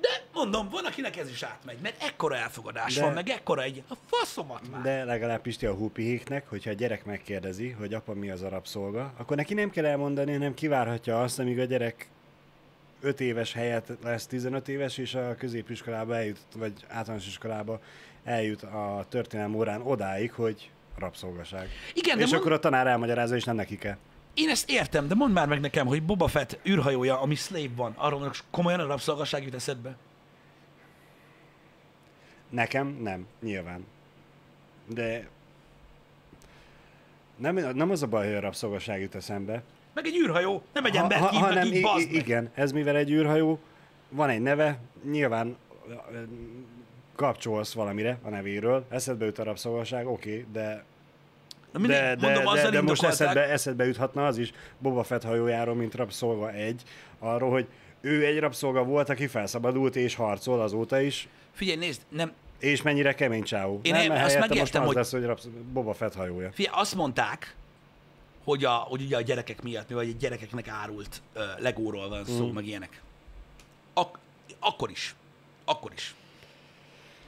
[0.04, 3.84] De mondom, van, akinek ez is átmegy, mert ekkora elfogadás De- van, meg ekkora egy...
[3.90, 4.82] A faszomat már.
[4.82, 9.14] De legalább Pisti a hópihéknek, hogyha a gyerek megkérdezi, hogy apa mi az a rabszolga,
[9.18, 12.08] akkor neki nem kell elmondani, hanem kivárhatja azt, amíg a gyerek
[13.02, 17.80] 5 éves helyett lesz 15 éves, és a középiskolába eljut, vagy általános iskolába
[18.24, 21.70] eljut a történelem órán odáig, hogy rabszolgaság.
[21.94, 23.98] Igen, de és mond- akkor a tanár elmagyarázza, és nem neki kell.
[24.34, 27.94] Én ezt értem, de mondd már meg nekem, hogy Boba Fett űrhajója, ami slave van,
[27.98, 29.96] arról most komolyan a rabszolgaság jut eszedbe?
[32.50, 33.86] Nekem nem, nyilván.
[34.88, 35.28] De
[37.38, 39.64] nem, nem az a baj, hogy a rabszolgaság jut eszembe,
[39.94, 43.12] Meg egy űrhajó, nem egy ember hív, meg hanem így i- igen, ez mivel egy
[43.12, 43.60] űrhajó,
[44.10, 44.80] van egy neve,
[45.12, 45.58] nyilván
[47.16, 50.93] kapcsolsz valamire a nevéről, eszedbe jut a rabszolgaság, oké, de Na
[51.80, 55.24] mindig, de, de, mondom, de, azzal de most eszedbe, eszedbe juthatna az is Boba Fett
[55.24, 56.82] hajójáról, mint rabszolga egy,
[57.20, 57.68] arról, hogy
[58.02, 63.14] ő egy rabszolga volt, aki felszabadult és harcol azóta is, Figyelj, nézd, nem, és mennyire
[63.14, 63.80] kemény csávó.
[63.84, 66.52] Én nem, azt helyette most megértem, az hogy- lesz, hogy rabsz- Boba Fett hajója.
[66.54, 67.56] figyelj, azt mondták,
[68.44, 72.48] hogy, a, hogy ugye a gyerekek miatt, mivel egy gyerekeknek árult uh, legóról van szó,
[72.48, 72.54] Mm.
[72.54, 73.02] meg ilyenek.
[73.94, 74.20] Ak-
[74.60, 75.16] akkor is.
[75.66, 76.16] Akkor is.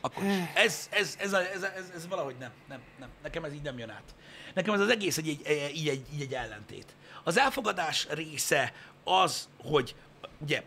[0.06, 0.32] Akkor is.
[0.54, 3.10] Ez, ez, ez, ez, ez, ez valahogy nem, nem, nem.
[3.24, 4.16] Nekem ez így nem jön át.
[4.54, 6.96] Nekem ez az egész egy, egy, egy, egy, egy ellentét.
[7.24, 9.96] Az elfogadás része az, hogy
[10.40, 10.64] ugye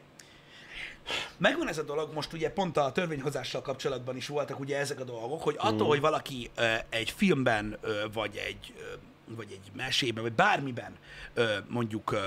[1.36, 5.04] megvan ez a dolog, most ugye pont a törvényhozással kapcsolatban is voltak ugye ezek a
[5.04, 8.94] dolgok, hogy attól, hogy valaki ö, egy filmben, ö, vagy egy, ö,
[9.34, 10.92] vagy egy mesében, vagy bármiben
[11.34, 12.26] ö, mondjuk, ö,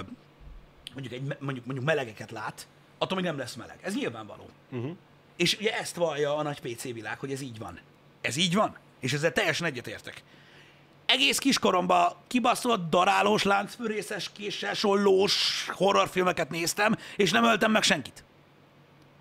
[0.94, 3.80] mondjuk, egy, mondjuk, mondjuk melegeket lát, attól még nem lesz meleg.
[3.82, 4.50] Ez nyilvánvaló.
[4.72, 4.96] Uh-huh.
[5.36, 7.80] És ugye ezt vallja a nagy PC világ, hogy ez így van.
[8.22, 8.78] Ez így van.
[9.00, 10.24] És ezzel teljesen egyetértek.
[11.06, 18.24] Egész kiskoromban kibaszott, darálós, láncfűrészes, késsel sollós horrorfilmeket néztem, és nem öltem meg senkit.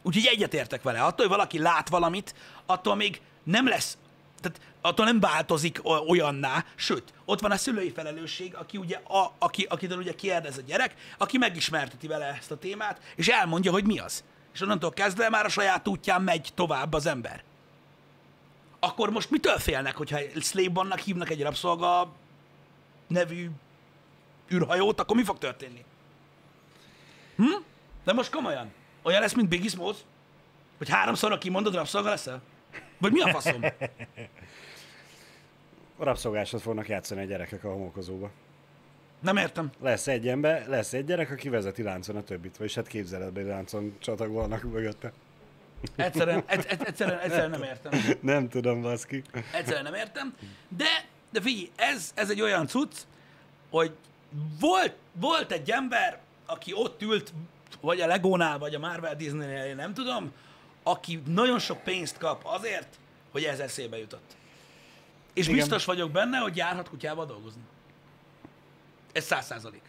[0.03, 1.01] Úgyhogy egyetértek vele.
[1.01, 2.35] Attól, hogy valaki lát valamit,
[2.67, 3.97] attól még nem lesz
[4.41, 9.67] tehát attól nem változik olyanná, sőt, ott van a szülői felelősség, aki ugye, a, aki,
[9.69, 13.99] akitől ugye kérdez a gyerek, aki megismerteti vele ezt a témát, és elmondja, hogy mi
[13.99, 14.25] az.
[14.53, 17.43] És onnantól kezdve már a saját útján megy tovább az ember.
[18.79, 22.13] Akkor most mitől félnek, hogyha slave hívnak egy rabszolga
[23.07, 23.51] nevű
[24.53, 25.85] űrhajót, akkor mi fog történni?
[27.37, 27.63] Hm?
[28.05, 28.73] De most komolyan.
[29.03, 29.97] Olyan lesz, mint Biggie Smalls?
[30.79, 32.43] Hogy háromszor, aki mondod, rabszolga leszel?
[32.99, 33.65] Vagy mi a faszom?
[35.97, 38.31] A rabszolgásot fognak játszani a gyerekek a homokozóba.
[39.21, 39.71] Nem értem.
[39.81, 43.97] Lesz egy ember, lesz egy gyerek, aki vezeti láncon a többit, vagyis hát képzeletben láncon
[43.99, 45.13] csatagolnak mögötte.
[45.97, 47.93] Egyszerűen, egy, egy, egyszerűen, egyszerűen nem értem.
[48.21, 49.23] Nem tudom, baszki.
[49.53, 50.35] Egyszerűen nem értem.
[50.69, 52.95] De, de figyelj, ez, ez egy olyan cucc,
[53.71, 53.93] hogy
[54.61, 57.33] volt, volt egy ember, aki ott ült,
[57.81, 60.33] vagy a Legónál, vagy a Marvel Disney-nél, én nem tudom,
[60.83, 62.99] aki nagyon sok pénzt kap azért,
[63.33, 64.37] hogy ez eszébe jutott.
[65.33, 65.59] És Igen.
[65.59, 67.61] biztos vagyok benne, hogy járhat kutyával dolgozni.
[69.13, 69.83] Ez száz százalék.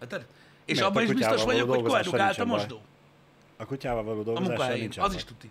[0.00, 0.26] Érted?
[0.64, 2.80] És abban is biztos vagyok, hogy koedukált a mosdó.
[3.56, 5.16] A kutyával való dolgozással nincsen Az baj.
[5.18, 5.50] is tuti.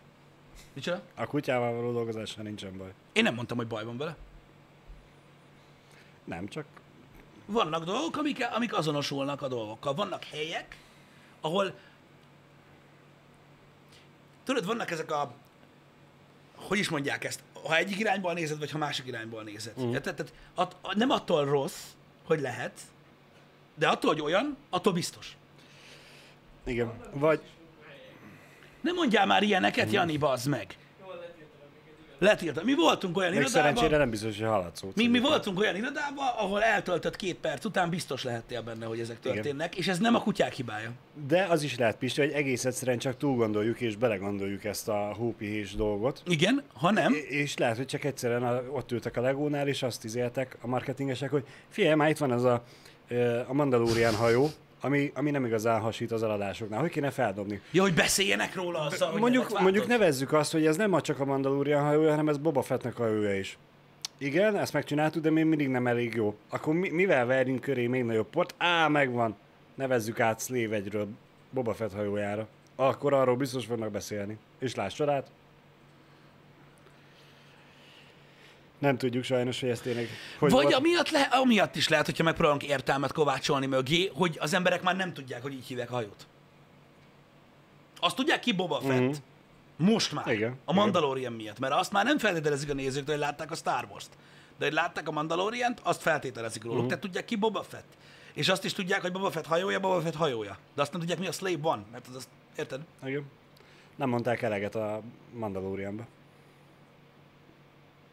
[0.74, 1.02] Micsoda?
[1.16, 2.94] A kutyával való dolgozással nincsen baj.
[3.14, 4.16] Én nem mondtam, hogy baj van vele.
[6.24, 6.66] Nem, csak
[7.46, 9.94] Vannak dolgok, amik, amik azonosulnak a dolgokkal.
[9.94, 10.78] Vannak helyek,
[11.42, 11.74] ahol
[14.44, 15.34] tudod, vannak ezek a
[16.56, 19.74] hogy is mondják ezt, ha egyik irányból nézed, vagy ha másik irányból nézed.
[19.82, 19.92] Mm.
[19.92, 21.84] Tehát, tehát at, nem attól rossz,
[22.30, 22.80] hogy lehet,
[23.76, 25.38] de attól, hogy olyan, attól biztos.
[26.66, 26.94] igen.
[27.14, 27.42] Vagy
[28.82, 30.78] Nem mondjál már ilyeneket, Jani, bazd meg.
[32.20, 32.66] Letiltam.
[32.66, 34.96] Mi voltunk olyan még irodában, szerencsére nem biztos, hogy hallatszót.
[34.96, 39.20] mi, mi voltunk olyan irodában, ahol eltöltött két perc után biztos lehettél benne, hogy ezek
[39.20, 40.92] történnek, és ez nem a kutyák hibája.
[41.28, 45.14] De az is lehet, Pisti, hogy egész egyszerűen csak túl gondoljuk és belegondoljuk ezt a
[45.18, 46.22] hópihés dolgot.
[46.26, 50.04] Igen, ha nem, És lehet, hogy csak egyszerűen a, ott ültek a Legónál, és azt
[50.04, 52.64] izéltek a marketingesek, hogy figyelj, már itt van az a,
[53.48, 54.50] a Mandalorian hajó,
[54.82, 56.80] ami, ami nem igazán hasít az eladásoknál.
[56.80, 57.62] Hogy kéne feldobni?
[57.72, 61.20] Ja, hogy beszéljenek róla azzal, hogy Mondjuk, mondjuk nevezzük azt, hogy ez nem a csak
[61.20, 63.58] a Mandalorian hajója, hanem ez Boba Fettnek a hajója is.
[64.18, 66.36] Igen, ezt megcsináltuk, de még mindig nem elég jó.
[66.50, 68.54] Akkor mi, mivel verjünk köré még nagyobb port?
[68.58, 69.36] Á, megvan.
[69.76, 71.08] Nevezzük át Slave egyről
[71.50, 72.48] Boba Fett hajójára.
[72.76, 74.38] Akkor arról biztos fognak beszélni.
[74.60, 75.28] És láss sorát.
[78.80, 80.08] Nem tudjuk sajnos, hogy ez tényleg...
[80.40, 80.76] Hogy Vagy volt.
[80.76, 85.14] amiatt, le, amiatt is lehet, hogyha megpróbálunk értelmet kovácsolni mögé, hogy az emberek már nem
[85.14, 86.28] tudják, hogy így hívják a hajót.
[88.00, 89.00] Azt tudják ki Boba Fett?
[89.00, 89.14] Mhm.
[89.92, 90.28] Most már.
[90.28, 91.60] Igen, A Mandalorian miatt.
[91.60, 94.10] Mert azt már nem feltételezik a nézők, hogy látták a Star Wars-t.
[94.58, 96.80] De hogy látták a Mandalorian-t, azt feltételezik róluk.
[96.80, 96.88] Mhm.
[96.88, 97.98] Tehát tudják ki Boba Fett.
[98.34, 100.58] És azt is tudják, hogy Boba Fett hajója, Boba Fett hajója.
[100.76, 101.82] De azt nem tudják, mi a Slave One.
[101.92, 102.28] Mert az, azt,
[102.58, 102.82] érted?
[103.06, 103.26] Igen.
[103.96, 105.02] Nem mondták eleget a
[105.34, 106.06] Mandalorianba.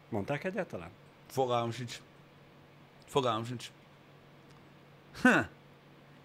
[0.09, 0.89] Mondták egyáltalán?
[1.29, 1.99] Fogalmam sincs.
[3.05, 3.71] Fogalmam sincs.
[5.21, 5.39] Hm.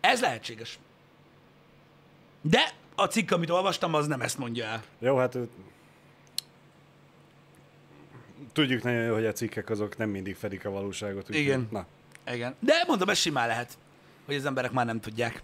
[0.01, 0.78] Ez lehetséges.
[2.41, 4.83] De a cikk, amit olvastam, az nem ezt mondja el.
[4.99, 5.37] Jó, hát
[8.53, 11.20] tudjuk nagyon jó, hogy a cikkek azok nem mindig fedik a valóságot.
[11.22, 11.68] úgyhogy- Igen.
[11.70, 11.87] Na,
[12.33, 12.55] Igen.
[12.59, 13.78] De mondom, ez simán lehet,
[14.26, 15.43] hogy az emberek már nem tudják.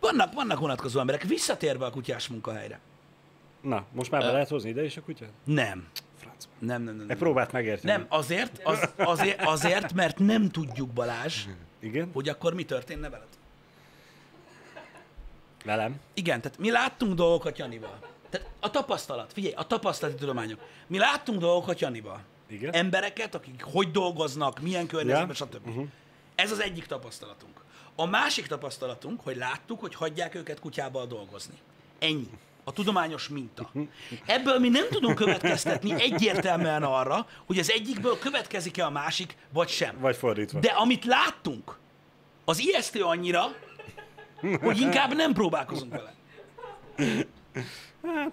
[0.00, 1.22] Vannak, vannak vonatkozó emberek.
[1.22, 2.80] Visszatérve a kutyás munkahelyre.
[3.64, 5.30] Na most már be lehet hozni ide is a kutyát?
[5.44, 5.88] Nem.
[6.16, 6.48] Franc.
[6.58, 7.06] Nem, nem, nem.
[7.06, 7.18] Nem.
[7.18, 7.92] próbát megérteni.
[7.92, 11.44] Nem, azért, az, azért, azért, mert nem tudjuk, Balázs,
[11.80, 12.10] Igen?
[12.12, 13.26] hogy akkor mi történne veled.
[15.64, 16.00] Velem?
[16.14, 17.98] Igen, tehát mi láttunk dolgokat Janival.
[18.30, 20.60] Tehát a tapasztalat, figyelj, a tapasztalati tudományok.
[20.86, 22.20] Mi láttunk dolgokat Janival.
[22.46, 22.72] Igen?
[22.72, 25.34] Embereket, akik hogy dolgoznak, milyen környezetben, Ja.
[25.34, 25.66] stb.
[25.68, 25.86] Uh-huh.
[26.34, 27.64] Ez az egyik tapasztalatunk.
[27.96, 31.54] A másik tapasztalatunk, hogy láttuk, hogy hagyják őket kutyával dolgozni.
[31.98, 32.30] Ennyi.
[32.64, 33.70] A tudományos minta.
[34.26, 39.96] Ebből mi nem tudunk következtetni egyértelműen arra, hogy az egyikből következik-e a másik, vagy sem.
[39.98, 40.58] Vagy fordítva.
[40.60, 41.78] De amit láttunk,
[42.44, 43.44] az ijesztő annyira,
[44.60, 46.14] hogy inkább nem próbálkozunk vele.
[48.02, 48.32] Hát,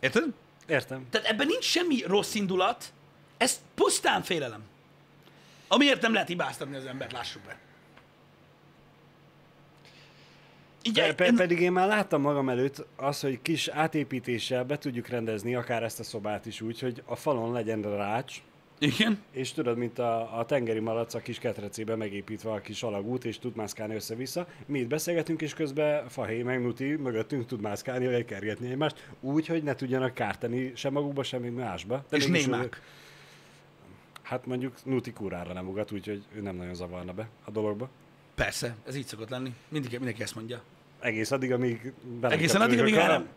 [0.00, 0.24] Érted?
[0.66, 1.06] értem.
[1.10, 2.92] Tehát ebben nincs semmi rossz indulat,
[3.36, 4.62] ez pusztán félelem.
[5.68, 7.58] Amiért nem lehet hibáztatni az embert, lássuk be.
[10.86, 15.08] Így, Pe- én- pedig én már láttam magam előtt az, hogy kis átépítéssel be tudjuk
[15.08, 18.42] rendezni akár ezt a szobát is úgy, hogy a falon legyen rács,
[18.78, 23.24] igen, és tudod, mint a, a tengeri malac a kis ketrecébe megépítve a kis alagút,
[23.24, 24.46] és tud mászkálni össze-vissza.
[24.66, 29.46] Mi itt beszélgetünk, és közben Fahé meg Nuti mögöttünk tud mászkálni, vagy kergetni egymást, úgy,
[29.46, 32.04] hogy ne tudjanak kárt tenni sem magukba, sem másba.
[32.08, 32.80] De és ő- némák.
[34.22, 37.88] Hát mondjuk Nuti kurára nem ugat, úgyhogy ő nem nagyon zavarna be a dologba.
[38.34, 39.54] Persze, ez így szokott lenni.
[39.68, 40.62] Mindig, mindenki ezt mondja.
[41.04, 43.28] Egész addig, amíg Egészen addig, amíg el nem.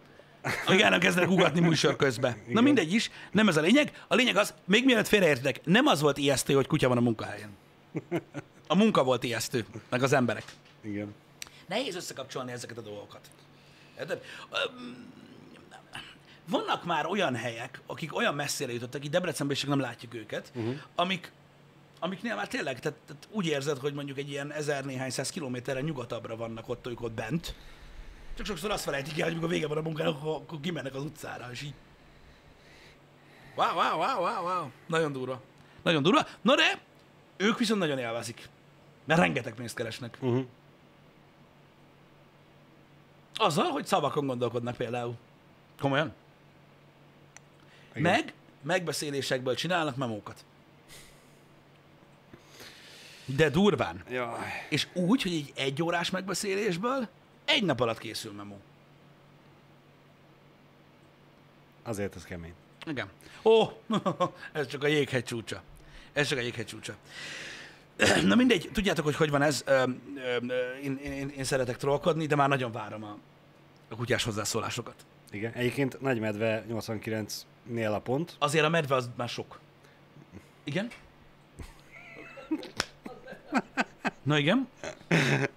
[0.66, 2.36] amíg el nem kezdenek ugatni műsor közben.
[2.48, 4.04] Na mindegy is, nem ez a lényeg.
[4.08, 7.50] A lényeg az, még mielőtt félreértek, nem az volt ijesztő, hogy kutya van a munkahelyen.
[8.68, 10.44] A munka volt ijesztő, meg az emberek.
[10.82, 11.16] Igen.
[11.68, 13.30] Nehéz összekapcsolni ezeket a dolgokat.
[14.00, 14.22] Érted?
[16.50, 20.76] Vannak már olyan helyek, akik olyan messzire jutottak, itt Debrecenben is nem látjuk őket, uh-huh.
[20.96, 21.32] amik,
[22.00, 25.82] amiknél már tényleg, tehát, tehát úgy érzed, hogy mondjuk egy ilyen ezer néhány száz kilométerre
[25.82, 27.56] nyugatabbra vannak ott, ők ott bent.
[28.36, 31.04] Csak sokszor azt felejtik el, hogy amikor vége van a munkának, akkor, akkor kimennek az
[31.04, 31.74] utcára, és így.
[33.56, 34.70] Wow, wow, wow, wow, wow.
[34.88, 35.42] Nagyon durva.
[35.82, 36.28] Nagyon durva.
[36.42, 36.82] Na de,
[37.38, 38.50] ők viszont nagyon élvezik.
[39.06, 40.18] Mert rengeteg pénzt keresnek.
[40.22, 40.46] Uh-huh.
[43.36, 45.16] Azzal, hogy szavakon gondolkodnak például.
[45.80, 46.14] Komolyan?
[47.94, 48.02] Igen.
[48.02, 50.46] Meg megbeszélésekből csinálnak memókat.
[53.36, 54.04] De durván.
[54.10, 54.40] Jaj.
[54.70, 57.08] És úgy, hogy egy egyórás megbeszélésből
[57.46, 58.60] egy nap alatt készül memó.
[61.84, 62.54] Azért ez kemény.
[62.86, 63.10] Igen.
[63.44, 63.66] Ó,
[64.54, 65.62] ez csak a jéghegy csúcsa.
[66.14, 66.96] Ez csak a jéghegy csúcsa.
[68.24, 69.64] Na mindegy, tudjátok, hogy hogy van ez.
[70.84, 73.18] Én, én, én szeretek trollkodni, de már nagyon várom a,
[73.90, 75.06] a kutyás hozzászólásokat.
[75.32, 75.52] Igen.
[75.52, 78.36] Egyébként Nagy Medve 89-nél a pont.
[78.40, 79.60] Azért a medve az már sok.
[80.64, 80.92] Igen?
[84.24, 84.68] Na igen?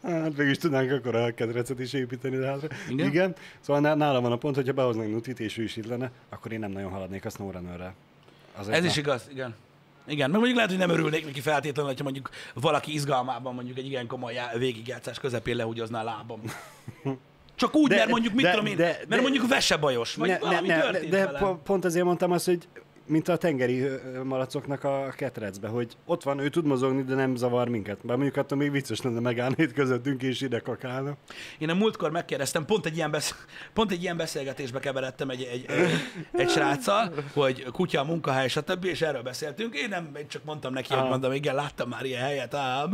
[0.02, 2.68] Hát mégis tudnánk akkor a kedrecet is építeni hátra.
[2.88, 3.06] Igen?
[3.06, 3.34] Igen.
[3.60, 6.52] Szóval ná- nálam van a pont, hogyha behoznánk Nutit, és ő is itt lenne, akkor
[6.52, 7.94] én nem nagyon haladnék a SnowRunner-rel.
[8.56, 9.54] Azért Ez is igaz, igen.
[10.06, 13.86] Igen, meg mondjuk lehet, hogy nem örülnék neki feltétlenül, hogyha mondjuk valaki izgalmában mondjuk egy
[13.86, 16.40] igen komoly já- végigjátszás közepén lehúgyozná a lábam.
[17.54, 20.28] Csak úgy, De- mert mondjuk, mit de- tudom én, de- mert de- mondjuk vesebajos, vagy
[20.28, 21.42] ne, ne, valami ne, történt de velem.
[21.42, 22.68] po- pont azért mondtam azt, hogy
[23.06, 23.88] mint a tengeri
[24.24, 27.98] malacoknak a ketrecbe, hogy ott van, ő tud mozogni, de nem zavar minket.
[28.02, 31.16] Bár mondjuk attól még vicces lenne megállni itt közöttünk és ide kakálna.
[31.58, 33.46] Én a múltkor megkérdeztem, pont egy ilyen, besz...
[33.74, 35.90] pont egy ilyen beszélgetésbe keveredtem egy, egy, egy,
[36.32, 38.84] egy sráccal, hogy kutya, munkahely, stb.
[38.84, 39.74] és erről beszéltünk.
[39.74, 42.54] Én nem én csak mondtam neki, hogy mondom, igen, láttam már ilyen helyet.
[42.54, 42.84] Á,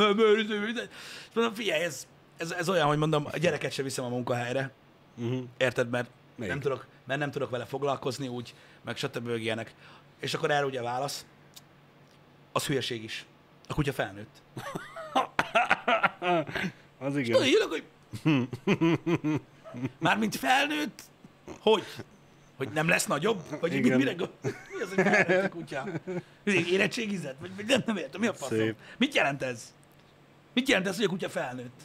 [1.34, 4.70] mondom, figyelj, ez, ez, ez, olyan, hogy mondom, a gyereket sem viszem a munkahelyre.
[5.18, 5.42] Uh-huh.
[5.56, 6.48] Érted, mert Még.
[6.48, 8.54] nem, tudok, mert nem tudok vele foglalkozni úgy,
[8.84, 9.28] meg stb.
[9.28, 9.74] ilyenek.
[10.20, 11.26] És akkor erre ugye a válasz,
[12.52, 13.24] az hülyeség is.
[13.68, 14.42] A kutya felnőtt.
[16.98, 17.30] Az igen.
[17.32, 17.84] Tudod, írok, hogy...
[19.98, 21.02] Mármint felnőtt,
[21.60, 21.84] hogy?
[22.56, 23.42] Hogy nem lesz nagyobb?
[23.60, 23.98] Vagy Igen.
[23.98, 25.84] mire gond- Mi az, hogy felnőtt a kutya?
[26.44, 27.36] Érettségizett?
[27.40, 28.58] Vagy, nem, nem értem, mi a faszom?
[28.58, 28.76] Szép.
[28.98, 29.74] Mit jelent ez?
[30.52, 31.80] Mit jelent ez, hogy a kutya felnőtt?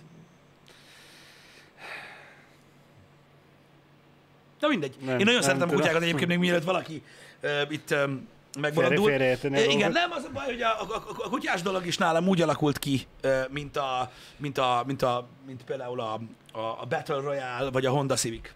[4.59, 4.95] Na mindegy.
[4.99, 7.03] Nem, Én nagyon nem szeretem a kutyákat egyébként, még mielőtt valaki
[7.69, 7.95] itt
[8.59, 9.05] megmaradul.
[9.07, 9.91] Félre- a Igen, dolgot.
[9.93, 12.79] nem, az a baj, hogy a, a, a, a kutyás dolog is nálam úgy alakult
[12.79, 13.07] ki,
[13.49, 16.19] mint, a, mint, a, mint, a, mint például a,
[16.51, 18.49] a, Battle Royale, vagy a Honda Civic.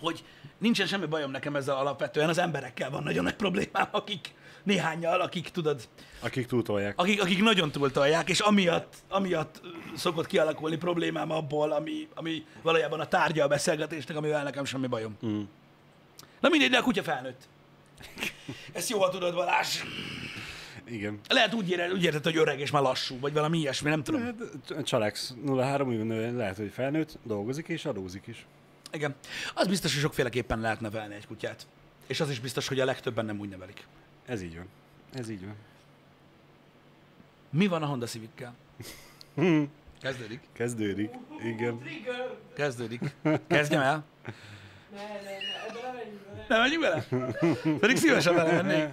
[0.00, 0.24] Hogy
[0.58, 5.48] nincsen semmi bajom nekem ezzel alapvetően, az emberekkel van nagyon nagy problémám, akik néhányal, akik
[5.48, 5.88] tudod,
[6.20, 6.98] Akik túltolják.
[6.98, 9.60] akik, akik nagyon túltolják, és amiatt, amiatt
[9.96, 15.16] szokott kialakulni problémám abból, ami, ami valójában a tárgya a beszélgetésnek, amivel nekem semmi bajom.
[15.26, 15.40] Mm.
[16.40, 17.48] Na mindegy, de a kutya felnőtt.
[18.72, 19.82] Ezt jó, ha tudod, Balázs.
[20.84, 21.20] Igen.
[21.28, 24.22] Lehet úgy, éred, úgy érted, hogy öreg és már lassú, vagy valami ilyesmi, nem tudom.
[24.22, 28.46] Hát, Csalex 03 nő lehet, hogy felnőtt, dolgozik és adózik is.
[28.92, 29.14] Igen.
[29.54, 31.66] Az biztos, hogy sokféleképpen lehet nevelni egy kutyát.
[32.06, 33.86] És az is biztos, hogy a legtöbben nem úgy nevelik.
[34.26, 34.66] Ez így van.
[35.12, 35.54] Ez így van.
[37.50, 38.54] Mi van a Honda Civic-kel?
[40.00, 40.40] Kezdődik.
[40.52, 41.10] Kezdődik.
[41.44, 41.80] Igen.
[42.54, 43.00] Kezdődik.
[43.46, 44.04] Kezdjem el.
[46.48, 47.06] Nem menjünk bele?
[47.78, 48.88] Pedig szívesen vele mennék.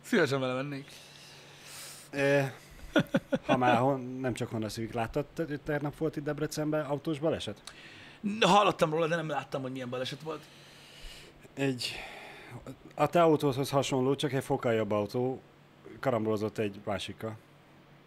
[0.00, 0.86] Szívesen vele mennék.
[3.46, 7.62] Ha már hon, nem csak Honda Civic láttad, te- tegnap volt itt Debrecenben autós baleset?
[8.40, 10.40] Hallottam róla, de nem láttam, hogy milyen baleset volt.
[11.54, 11.92] Egy,
[12.94, 15.40] a te autódhoz hasonló, csak egy fokkal jobb autó
[16.00, 17.36] karambolozott egy másikkal.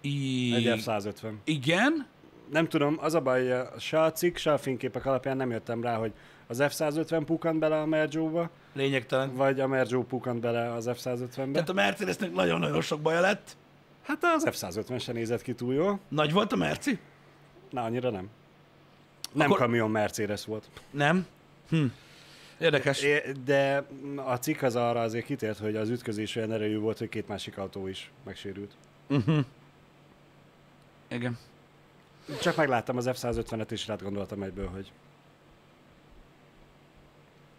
[0.02, 0.54] I...
[0.56, 1.32] Egy F-150.
[1.44, 2.08] Igen?
[2.52, 5.82] Nem tudom, az a baj, hogy se a cikk, se a fényképek alapján nem jöttem
[5.82, 6.12] rá, hogy
[6.52, 9.36] az F-150 pukant bele a Merjo-ba, Lényegtelen.
[9.36, 11.52] vagy a Merjo pukant bele az F-150-be.
[11.52, 13.58] Tehát a Mercedesnek nagyon-nagyon sok baja lett.
[14.04, 16.00] Hát az F-150 se nézett ki túl jól.
[16.08, 17.00] Nagy volt a Merci?
[17.70, 18.30] Na, annyira nem.
[19.34, 20.70] Nem Akkor- kamion Mercedes volt.
[20.92, 21.26] Nem?
[21.70, 21.86] Hm.
[22.60, 23.06] Érdekes.
[23.46, 23.84] De
[24.16, 27.58] a cikk az arra azért kitért, hogy az ütközés olyan erejű volt, hogy két másik
[27.58, 28.72] autó is megsérült.
[29.10, 29.46] Uh-huh.
[31.08, 31.38] Igen.
[32.42, 34.92] Csak megláttam az F-150-et, és rát gondoltam egyből, hogy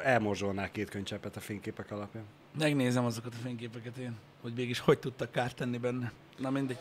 [0.02, 2.24] elmorzsolnák két könycsepet a fényképek alapján.
[2.58, 6.12] Megnézem azokat a fényképeket én, hogy mégis hogy tudtak kárt tenni benne.
[6.38, 6.78] Na mindegy.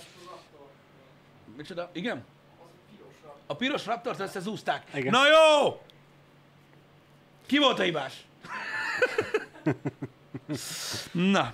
[1.58, 1.90] Micsoda?
[1.94, 2.24] Igen?
[3.46, 4.84] A piros raptort összezúzták.
[4.94, 5.12] Igen.
[5.12, 5.82] Na jó!
[7.46, 8.26] Ki volt a hibás?
[11.12, 11.54] Na,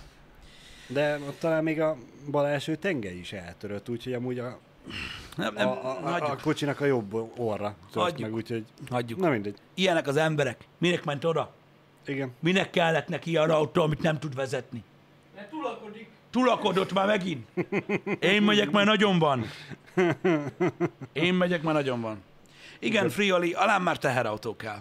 [0.88, 1.98] De ott talán még a
[2.32, 4.60] bal első tenge is eltörött, úgyhogy amúgy a,
[5.38, 8.20] nem, a, nem, a, a, a hagyjuk, kocsinak a jobb orra tört Hagyjuk.
[8.22, 9.20] meg, úgyhogy hagyjuk.
[9.20, 9.58] na mindegy.
[9.74, 10.68] Ilyenek az emberek.
[10.78, 11.54] Minek ment oda?
[12.06, 12.34] Igen.
[12.40, 14.84] Minek kellett neki arra autó, amit nem tud vezetni?
[15.36, 16.10] Mert tulakodik.
[16.30, 17.48] Tulakodott már megint.
[18.20, 19.46] Én megyek, már nagyon van.
[21.14, 22.24] Én megyek, már nagyon van.
[22.80, 24.80] Igen, Frioli, alám már teherautó kell.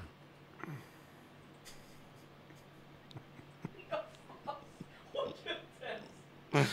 [5.13, 5.65] Hogy jött
[6.53, 6.67] ez?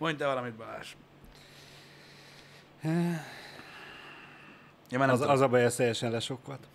[0.00, 0.94] Mondj te valamit, Balázs.
[4.88, 5.32] Ja, már nem Az, tudom.
[5.34, 6.66] az a baj, ez teljesen lesokkolt.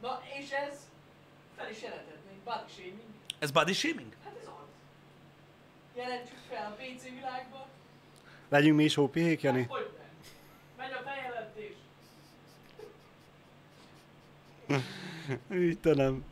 [0.00, 0.78] Na, és ez
[1.56, 3.00] fel is jelentetnénk, body shaming.
[3.38, 4.12] Ez body shaming?
[4.24, 4.68] Hát ez az.
[5.96, 7.66] Jelentsük fel a PC világba.
[8.48, 9.62] Legyünk mi is hópihék, Jani?
[9.68, 10.06] Hogy nem?
[10.76, 11.74] Megy a feljelentés.
[15.70, 16.24] Istenem.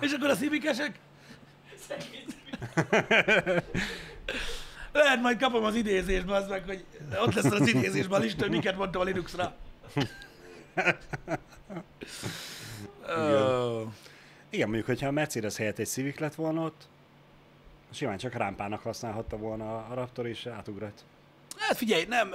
[0.00, 0.98] És akkor a szibikesek?
[1.88, 2.35] Szegény
[4.92, 6.84] Lehet, majd kapom az idézést, az meg, hogy
[7.24, 9.54] ott lesz az idézésben a lista, hogy miket mondtam a Linuxra.
[13.08, 13.82] Oh.
[14.50, 16.88] Igen, mondjuk, hogyha a Mercedes helyett egy Civic lett volna ott,
[17.90, 21.04] simán csak rámpának használhatta volna a Raptor, és átugrott.
[21.58, 22.30] Hát figyelj, nem,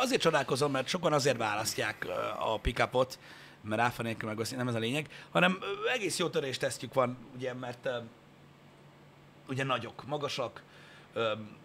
[0.00, 2.06] azért csodálkozom, mert sokan azért választják
[2.38, 3.18] a pickupot,
[3.62, 5.58] mert áfa nélkül megosztani, nem ez a lényeg, hanem
[5.94, 7.88] egész jó töréstesztjük van, ugye, mert
[9.50, 10.62] ugye nagyok, magasak,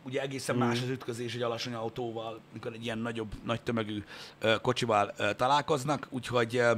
[0.04, 4.04] ugye egészen más az ütközés egy alacsony autóval, mikor egy ilyen nagyobb, nagy tömegű
[4.40, 6.72] ö, kocsival ö, találkoznak, úgyhogy ö,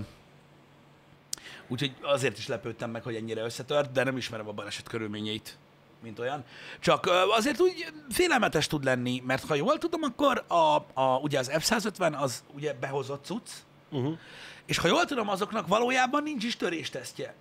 [1.69, 5.57] Úgyhogy azért is lepődtem meg, hogy ennyire összetört, de nem ismerem a baleset körülményeit,
[6.03, 6.43] mint olyan.
[6.79, 11.39] Csak ö, azért úgy félelmetes tud lenni, mert ha jól tudom, akkor a, a, ugye
[11.39, 13.49] az F-150 az ugye behozott cucc,
[13.89, 14.17] Uh-huh.
[14.65, 17.35] és ha jól tudom, azoknak valójában nincs is töréstesztje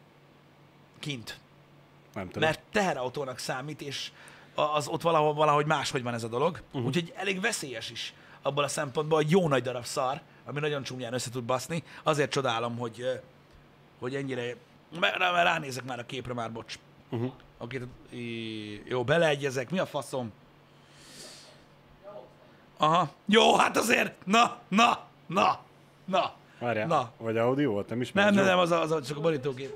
[0.98, 1.38] kint.
[2.16, 2.42] Nem tudom.
[2.48, 4.10] Mert teherautónak számít, és
[4.54, 6.60] az ott valahol, valahogy máshogy van ez a dolog.
[6.66, 6.84] Uh-huh.
[6.86, 11.12] Úgyhogy elég veszélyes is abból a szempontból, hogy jó nagy darab szar, ami nagyon csúnyán
[11.12, 11.82] össze tud baszni.
[12.02, 13.20] Azért csodálom, hogy,
[13.98, 14.56] hogy ennyire...
[15.00, 16.78] Mert ránézek már a képre már, bocs.
[17.10, 17.32] Uh-huh.
[17.58, 20.32] Akit, í- jó, beleegyezek, mi a faszom?
[22.76, 25.58] Aha, jó, hát azért, na, na, na,
[26.04, 26.32] na.
[26.58, 27.10] Várjál, Na.
[27.18, 28.34] vagy Audi volt, nem Nem, ismered?
[28.34, 28.52] nem, Joe?
[28.52, 29.74] nem, az a, az a, csak a borítógép.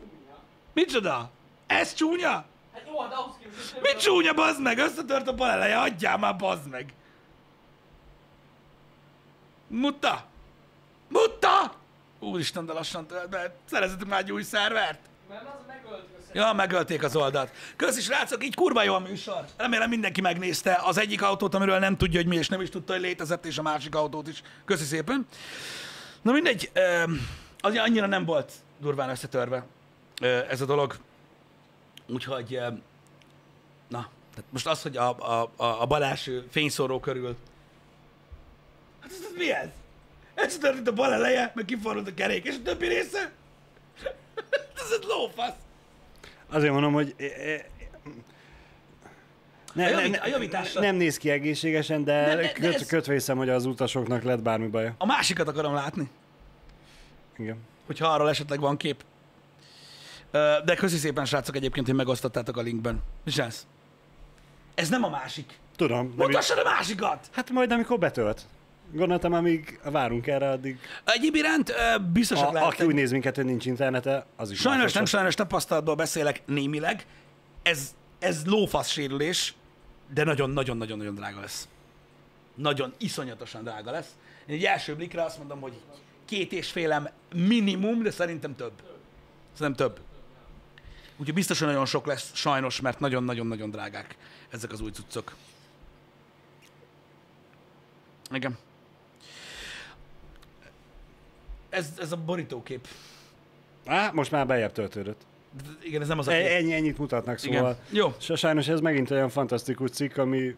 [0.72, 1.30] Micsoda?
[1.71, 2.31] Ez csúnya?
[2.73, 3.81] Hát jó, de ahhoz képest...
[3.81, 4.79] Mi csúnya, bazd meg?
[4.79, 6.93] Összetört a paleleje, adjál már, bazd meg!
[9.66, 10.25] Mutta!
[11.09, 11.75] Mutta!
[12.18, 15.01] Úristen, de lassan, de szerezetek már egy új szervert.
[15.29, 16.31] Mert az megölt össze.
[16.33, 17.53] Ja, megölték az oldalt.
[17.77, 19.45] Köszi, srácok, így kurva jó a műsor.
[19.57, 22.93] Remélem mindenki megnézte az egyik autót, amiről nem tudja, hogy mi, és nem is tudta,
[22.93, 24.43] hogy létezett, és a másik autót is.
[24.64, 25.27] Köszi szépen.
[26.23, 26.71] Na mindegy,
[27.61, 29.66] az annyira nem volt durván összetörve
[30.49, 30.97] ez a dolog.
[32.13, 32.59] Úgyhogy,
[33.89, 37.37] na, tehát most az, hogy a, a, a, a bal első fényszóró körül.
[39.01, 39.69] Hát ez, ez mi ez?
[40.35, 43.33] Ez történt a bal eleje, meg kiforrott a kerék, és a többi része?
[44.85, 45.55] ez egy lófasz.
[46.49, 47.15] Azért mondom, hogy
[49.73, 52.87] ne, A javít- a javításra- nem néz ki egészségesen, de, De- de- de köt, ez-
[52.87, 54.95] kötve hiszem, hogy az utasoknak lett bármi baja.
[54.99, 56.11] A másikat akarom látni,
[57.39, 57.57] Igen.
[57.87, 59.05] hogyha arról esetleg van kép.
[60.64, 63.03] De köszi szépen, srácok, egyébként, hogy megosztottátok a linkben.
[63.24, 63.33] Mi
[64.74, 64.89] ez?
[64.89, 65.59] Nem a másik.
[65.76, 66.14] Tudom.
[66.16, 67.28] Mutassad a másikat!
[67.33, 68.47] hát majd amikor betölt.
[68.93, 71.74] Gondoltam, amíg várunk erre, addig Egyéb iránt
[72.12, 72.87] biztosak a, aki lehettek.
[72.87, 77.07] úgy néz minket, hogy nincs internete, az is Sajnos nem sajnos tapasztalatból beszélek némileg.
[77.62, 79.55] Ez, ez lófasz sérülés,
[80.14, 81.68] de nagyon-nagyon-nagyon-nagyon drága lesz.
[82.55, 84.09] Nagyon iszonyatosan drága lesz.
[84.47, 85.81] Én egy első blikre azt mondom, hogy
[86.24, 88.72] két és félem minimum, de szerintem több.
[89.57, 90.01] Szerintem több.
[91.21, 94.16] Úgyhogy biztos, hogy nagyon sok lesz, sajnos, mert nagyon-nagyon-nagyon drágák
[94.51, 95.35] ezek az új cuccok.
[98.33, 98.59] Igen.
[101.68, 102.89] Ez, ez a borítókép.
[103.87, 105.21] Á, most már bejebb töltődött.
[105.57, 106.51] De Igen, ez nem az a E- kép.
[106.51, 107.57] Ennyi, ennyit mutatnak, Igen.
[107.57, 107.79] szóval.
[107.91, 108.14] Jó.
[108.18, 110.57] S- Sajnos ez megint olyan fantasztikus cikk, ami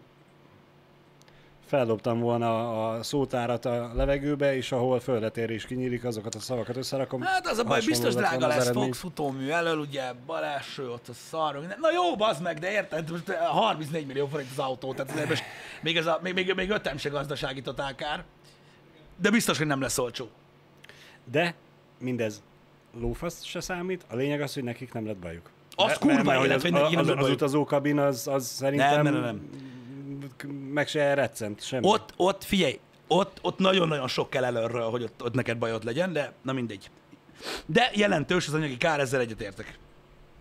[1.72, 7.20] feldobtam volna a szótárat a levegőbe, és ahol földetér és kinyílik, azokat a szavakat összerakom.
[7.20, 8.70] Hát az a baj, biztos drága az lesz.
[8.70, 11.78] Fox futómű elől, ugye baláső, ott a szar, minden.
[11.80, 15.42] Na jó, bazd meg, de érted, most 34 millió forint az autó, tehát azért most
[15.82, 18.24] még, ez a, még, még, még ötem se gazdasági totálkár.
[19.16, 20.28] De biztos, hogy nem lesz olcsó.
[21.30, 21.54] De
[21.98, 22.42] mindez
[23.00, 25.50] lófasz se számít, a lényeg az, hogy nekik nem lett bajuk.
[25.74, 27.34] Az Mert- kurva mert- mert élet, az, hogy az, lett az, bajuk.
[27.34, 29.48] utazókabin az, az szerintem Nem, nem, nem,
[30.42, 30.54] nem.
[30.54, 31.86] meg se reccent, semmi.
[31.88, 36.12] Ott, ott, figyelj, ott, ott nagyon-nagyon sok kell előről, hogy ott, ott neked bajod legyen,
[36.12, 36.90] de na mindegy.
[37.66, 39.78] De jelentős az anyagi kár, ezzel egyetértek.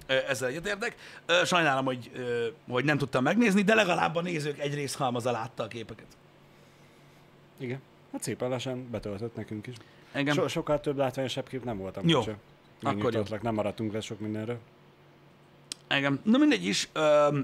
[0.06, 0.96] Ezzel egyetértek.
[1.46, 2.12] Sajnálom, hogy,
[2.70, 6.08] hogy nem tudtam megnézni, de legalább a nézők egy részhalmaza látta a képeket.
[7.58, 7.82] Igen.
[8.12, 9.76] Hát szépen lassan betöltött nekünk is.
[10.12, 10.36] Engem.
[10.36, 12.08] So, sokkal több látványosabb kép nem voltam.
[12.08, 12.20] Jó.
[12.20, 12.38] úgyse.
[12.82, 13.24] Akkor jó.
[13.42, 14.60] Nem maradtunk le sok mindenről.
[15.88, 16.20] Engem.
[16.24, 16.90] Na mindegy is.
[16.94, 17.38] Ö,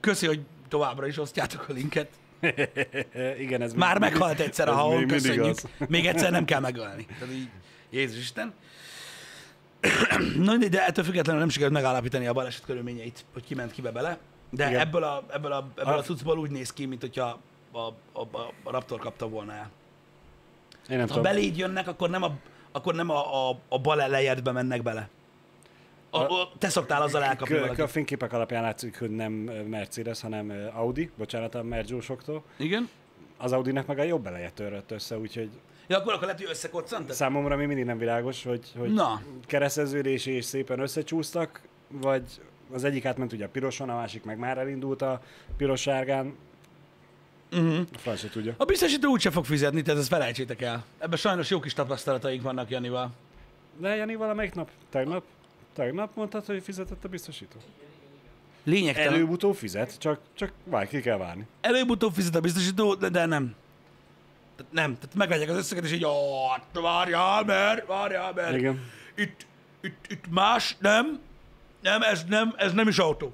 [0.00, 0.40] köszi, hogy
[0.72, 2.08] továbbra is osztjátok a linket.
[3.44, 5.44] Igen, ez Már még- meghalt egyszer a haon, mindig köszönjük.
[5.44, 5.68] az.
[5.88, 7.06] Még egyszer nem kell megölni.
[7.18, 7.48] Tehát így,
[7.90, 8.52] Jézus Isten.
[10.36, 14.18] Na de ettől függetlenül nem sikerült megállapítani a baleset körülményeit, hogy ki ment kibe bele.
[14.50, 14.80] De Igen.
[14.80, 17.38] ebből a, ebből, a, ebből a A- cuccból úgy néz ki, mint hogyha
[17.72, 19.70] a, a, a, a Raptor kapta volna el.
[20.88, 21.22] Én nem Ha tudom.
[21.22, 22.32] beléd jönnek, akkor nem a,
[22.72, 25.08] akkor nem a, a, a bal elejedbe mennek bele.
[26.14, 27.56] A, A- a, te szoktál azzal elkapni.
[27.82, 29.32] A fényképek alapján látszik, hogy nem
[29.68, 32.42] Mercedes, hanem Audi, bocsánat a Mergyósoktól.
[32.56, 32.88] Igen?
[33.36, 35.50] Az Audinek meg a jobb eleje törött össze, úgyhogy
[35.86, 37.12] Ja, akkor, akkor lehet, hogy összekoccant?
[37.12, 39.22] számomra még mindig nem világos, hogy, hogy Na.
[39.46, 42.22] kereszteződés és szépen összecsúsztak, vagy
[42.72, 45.20] az egyik átment ugye a piroson, a másik meg már elindult a
[45.56, 46.34] piros-sárgán.
[47.52, 47.78] Uh-huh.
[47.94, 48.54] A franc se tudja.
[48.56, 50.84] A biztosító úgyse fog fizetni, tehát ezt felejtsétek el.
[50.98, 53.10] Ebben sajnos jó kis tapasztalataink vannak Janival.
[53.78, 54.70] De Jani valamelyik nap?
[54.90, 55.24] Tegnap?
[55.72, 57.56] Tegnap mondtad, hogy fizetett a biztosító?
[58.64, 59.08] Lényegtelen.
[59.08, 59.16] Elő...
[59.16, 61.46] Előbb-utóbb fizet, csak, csak várj, ki kell várni.
[61.60, 63.54] Előbb-utóbb fizet a biztosító, de, de nem.
[64.56, 66.12] Tehát nem, tehát megvegyek az összeget, és így, ó,
[66.72, 68.56] várjál, mert, várjál, mert.
[68.56, 68.80] Igen.
[69.14, 69.46] Itt,
[69.80, 71.20] itt, itt más, nem,
[71.80, 73.32] nem, ez nem, ez nem is autó.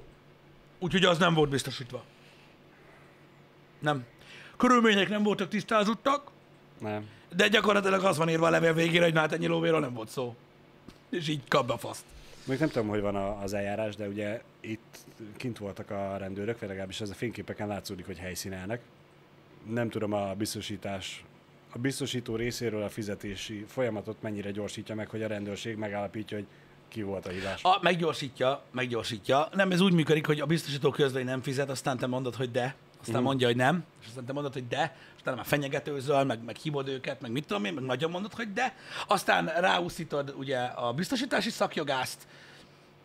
[0.79, 2.03] Úgyhogy az nem volt biztosítva.
[3.79, 4.05] Nem.
[4.57, 6.31] Körülmények nem voltak tisztázottak,
[6.79, 7.07] Nem.
[7.35, 10.09] de gyakorlatilag az van írva a levél végére, hogy na hát ennyi lóvéről nem volt
[10.09, 10.35] szó.
[11.09, 12.03] És így kap be a faszt.
[12.49, 14.97] Még nem tudom, hogy van a- az eljárás, de ugye itt
[15.37, 18.81] kint voltak a rendőrök, vagy legalábbis ez a fényképeken látszódik, hogy helyszínelnek.
[19.69, 21.23] Nem tudom a biztosítás,
[21.71, 26.47] a biztosító részéről a fizetési folyamatot mennyire gyorsítja meg, hogy a rendőrség megállapítja, hogy
[26.87, 27.63] ki volt a hibás.
[27.63, 29.47] A, meggyorsítja, meggyorsítja.
[29.53, 32.75] Nem, ez úgy működik, hogy a biztosító közben nem fizet, aztán te mondod, hogy de,
[32.99, 33.23] aztán Mhm.
[33.23, 36.87] mondja, hogy nem, és aztán te mondod, hogy de, aztán már fenyegetőzöl, meg, meg hívod
[36.87, 38.75] őket, meg mit tudom én, meg nagyon mondod, hogy de,
[39.07, 42.17] aztán ráúszítod ugye a biztosítási szakjogást,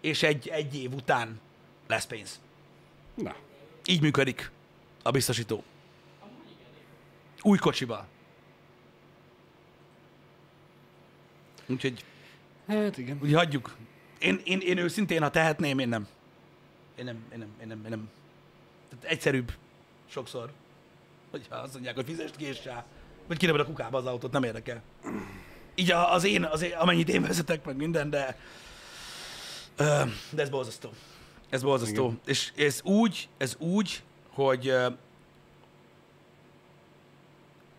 [0.01, 1.41] és egy, egy év után
[1.87, 2.41] lesz pénz.
[3.15, 3.35] Na,
[3.87, 4.51] Így működik
[5.03, 5.63] a biztosító.
[7.43, 8.07] Új kocsival.
[11.67, 12.05] Úgyhogy
[12.67, 13.19] hát igen.
[13.23, 13.77] Úgy hagyjuk.
[14.19, 16.09] Én, én, én őszintén, ha tehetném, én nem.
[16.99, 18.11] Én nem, én nem, én nem, én nem.
[18.91, 19.53] Tehát egyszerűbb
[20.15, 20.51] sokszor,
[21.31, 22.85] hogyha azt mondják, hogy fizest ki és rá.
[23.27, 24.83] Vagy kirabad a kukába az autót, nem érdekel.
[25.75, 28.39] Így a- az én, az én, amennyit én vezetek, meg minden, de...
[30.31, 30.91] De ez borzasztó.
[31.51, 32.05] Ez borzasztó.
[32.05, 32.21] Igen.
[32.25, 34.73] És ez úgy, ez úgy, hogy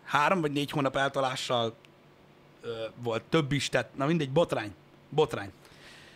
[0.04, 1.74] három vagy négy hónap eltalással
[2.96, 4.74] volt több is, tehát na mindegy, botrány.
[5.08, 5.52] Botrány.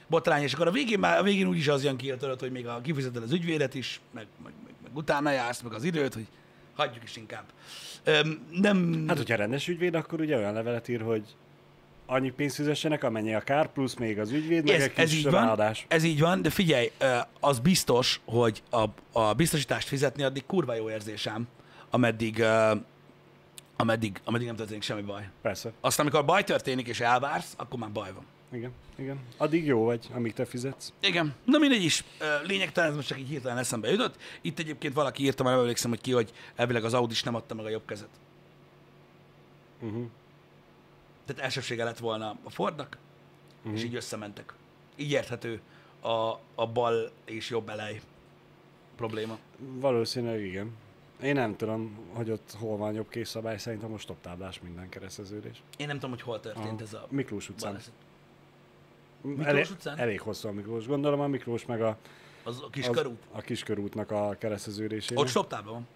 [0.07, 2.67] Botrány, és akkor a végén már a végén úgyis az jön ki, tudod, hogy még
[2.67, 4.53] a kifizeted az ügyvédet is, meg, meg,
[4.91, 6.27] meg, meg utána jársz, meg az időt, hogy
[6.75, 7.45] hagyjuk is inkább.
[8.05, 9.05] Öm, nem...
[9.09, 11.25] Hát, hogyha rendes ügyvéd, akkor ugye olyan levelet ír, hogy
[12.07, 15.19] annyi pénzt fizessenek, amennyi a kár, plusz még az ügyvéd, meg ez, egy ez kis
[15.19, 16.91] így van, ez így van, de figyelj,
[17.41, 21.49] az biztos, hogy a, a biztosítást fizetni addig kurva jó érzésem,
[21.91, 22.45] ameddig,
[23.77, 25.29] ameddig, ameddig nem történik semmi baj.
[25.43, 25.73] Persze.
[25.81, 28.25] Aztán, amikor baj történik és elvársz, akkor már baj van.
[28.53, 29.21] Igen, igen.
[29.37, 30.93] Addig jó vagy, amíg te fizetsz.
[31.01, 32.05] Igen, na mindegy is.
[32.47, 34.17] Lényegtelen, ez most csak így hirtelen eszembe jutott.
[34.41, 37.55] Itt egyébként valaki írta, már emlékszem, hogy ki, hogy elvileg az Audi is nem adta
[37.55, 38.09] meg a jobb kezet.
[39.81, 40.05] Uh-huh.
[41.27, 42.97] Tehát elsősége lett volna a Fordnak,
[43.63, 43.75] Mhm.
[43.75, 44.55] és így összementek.
[44.97, 45.61] Így érthető
[46.01, 46.09] a,
[46.55, 48.01] a bal és jobb elej
[48.97, 49.39] probléma.
[49.59, 50.77] Valószínűleg igen.
[51.23, 55.63] Én nem tudom, hogy ott hol van jobb készszabály, szerintem most stop táblás minden kereszteződés.
[55.77, 56.81] Én nem tudom, hogy hol történt Aha.
[56.83, 57.71] ez a Miklós utcán.
[57.71, 57.93] baleset.
[59.23, 59.99] Miklós elég, utcán?
[59.99, 60.87] elég hosszú a Miklós.
[60.87, 61.97] Gondolom a Miklós meg a,
[62.45, 65.17] Az a kis az, a kiskörútnak a kereszteződésén.
[65.17, 65.87] Ott stoptában van,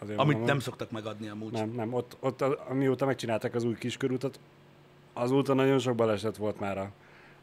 [0.00, 1.52] Azért amit mondom, nem szoktak megadni amúgy.
[1.52, 4.40] Nem, nem, ott, ott amióta megcsinálták az új kiskörútat,
[5.12, 6.90] azóta nagyon sok baleset volt már a,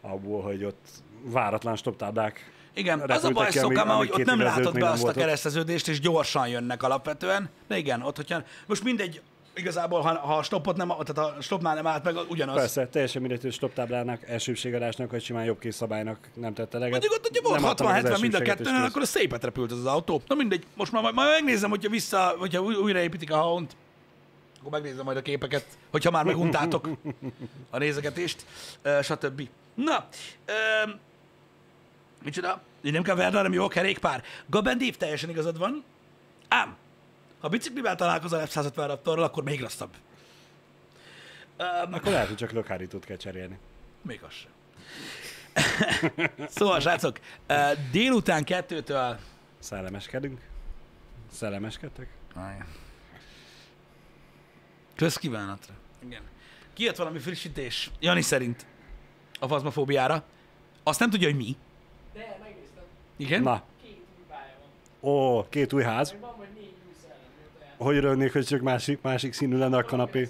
[0.01, 0.87] abból, hogy ott
[1.23, 2.51] váratlan stoptáblák.
[2.73, 6.47] Igen, az a baj ami hogy ott nem látod be azt a kereszteződést, és gyorsan
[6.47, 7.49] jönnek alapvetően.
[7.67, 8.43] De igen, ott, hogyha...
[8.67, 9.21] Most mindegy,
[9.55, 12.55] igazából, ha, ha a stoppot nem, tehát a stopnál nem állt meg, ugyanaz.
[12.55, 16.91] Persze, teljesen mindegy, hogy stoptáblának, elsőbségadásnak, vagy simán jobb készszabálynak nem tette eleget.
[16.91, 18.67] Mondjuk ott, hogyha volt adta meg az 60-70 mind a kész.
[18.67, 20.21] akkor a szépet repült az, az autó.
[20.27, 23.75] Na mindegy, most már majd, majd megnézem, hogyha vissza, hogyha új- újraépítik a haont,
[24.59, 26.89] akkor megnézem majd a képeket, hogyha már meguntátok
[27.69, 28.45] a nézegetést,
[29.01, 29.49] stb.
[29.73, 30.07] Na,
[30.83, 30.99] öm,
[32.23, 32.61] micsoda?
[32.83, 34.23] Így nem kell Werner, nem jó a kerékpár.
[34.45, 35.83] Gaben Dave teljesen igazad van.
[36.47, 36.75] Ám,
[37.43, 39.93] Ha biciklivel találkozol F-150 Raptorral, akkor még rosszabb.
[41.91, 43.57] Akkor lehet, hogy csak lökhárítót kell cserélni.
[44.01, 44.51] Még az sem.
[46.47, 47.19] szóval, srácok,
[47.91, 49.19] délután kettőtől...
[49.59, 50.41] Szellemeskedünk.
[51.31, 52.07] Szellemeskedtek?
[54.95, 55.73] Kösz kívánatra.
[55.99, 56.21] Igen.
[56.73, 58.65] Kijött valami frissítés, Jani szerint
[59.39, 60.23] a fazmafóbiára.
[60.83, 61.55] Azt nem tudja, hogy mi.
[62.13, 62.83] De, megnéztem.
[63.17, 63.41] Igen?
[63.41, 64.53] Na, Két új pálya
[65.01, 65.11] van.
[65.11, 66.15] ó, két új ház.
[66.21, 67.72] Van vagy négy új szellem, mióta jár.
[67.83, 70.29] Hogy örülnék, hogy csak másik, másik színű lenne a kanapé.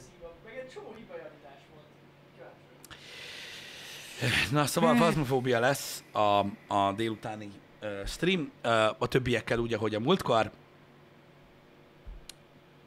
[4.52, 7.52] Na, szóval fazmafóbia lesz a, a délutáni
[7.82, 10.52] uh, stream, uh, a többiekkel úgy, ahogy a múltkor.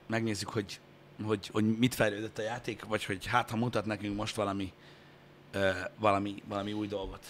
[0.06, 0.80] Megnézzük, hogy,
[1.22, 4.72] hogy, hogy mit fejlődött a játék, vagy hogy hát, ha mutat nekünk most valami,
[5.54, 7.24] uh, valami, valami új dolgot.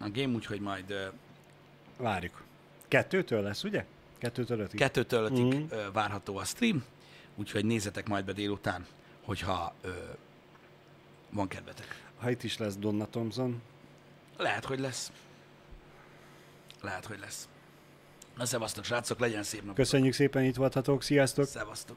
[0.00, 0.98] A game úgyhogy majd uh,
[1.96, 2.42] Várjuk.
[2.88, 3.84] Kettőtől lesz, ugye?
[4.22, 4.78] Kettőtől ötig.
[4.78, 6.84] kettőtől ötig uh, várható a stream,
[7.36, 8.86] úgyhogy nézzetek majd be délután,
[9.24, 9.90] hogyha uh,
[11.30, 12.02] van kedvetek.
[12.18, 13.62] Ha itt is lesz Donna Thompson,
[14.36, 15.12] Lehet, hogy lesz.
[16.80, 17.48] Lehet, hogy lesz.
[18.36, 19.74] Na, szevasztok, srácok, legyen szép nap.
[19.74, 21.46] köszönjük szépen, itt voltatok, sziasztok!
[21.46, 21.96] Szevasztok.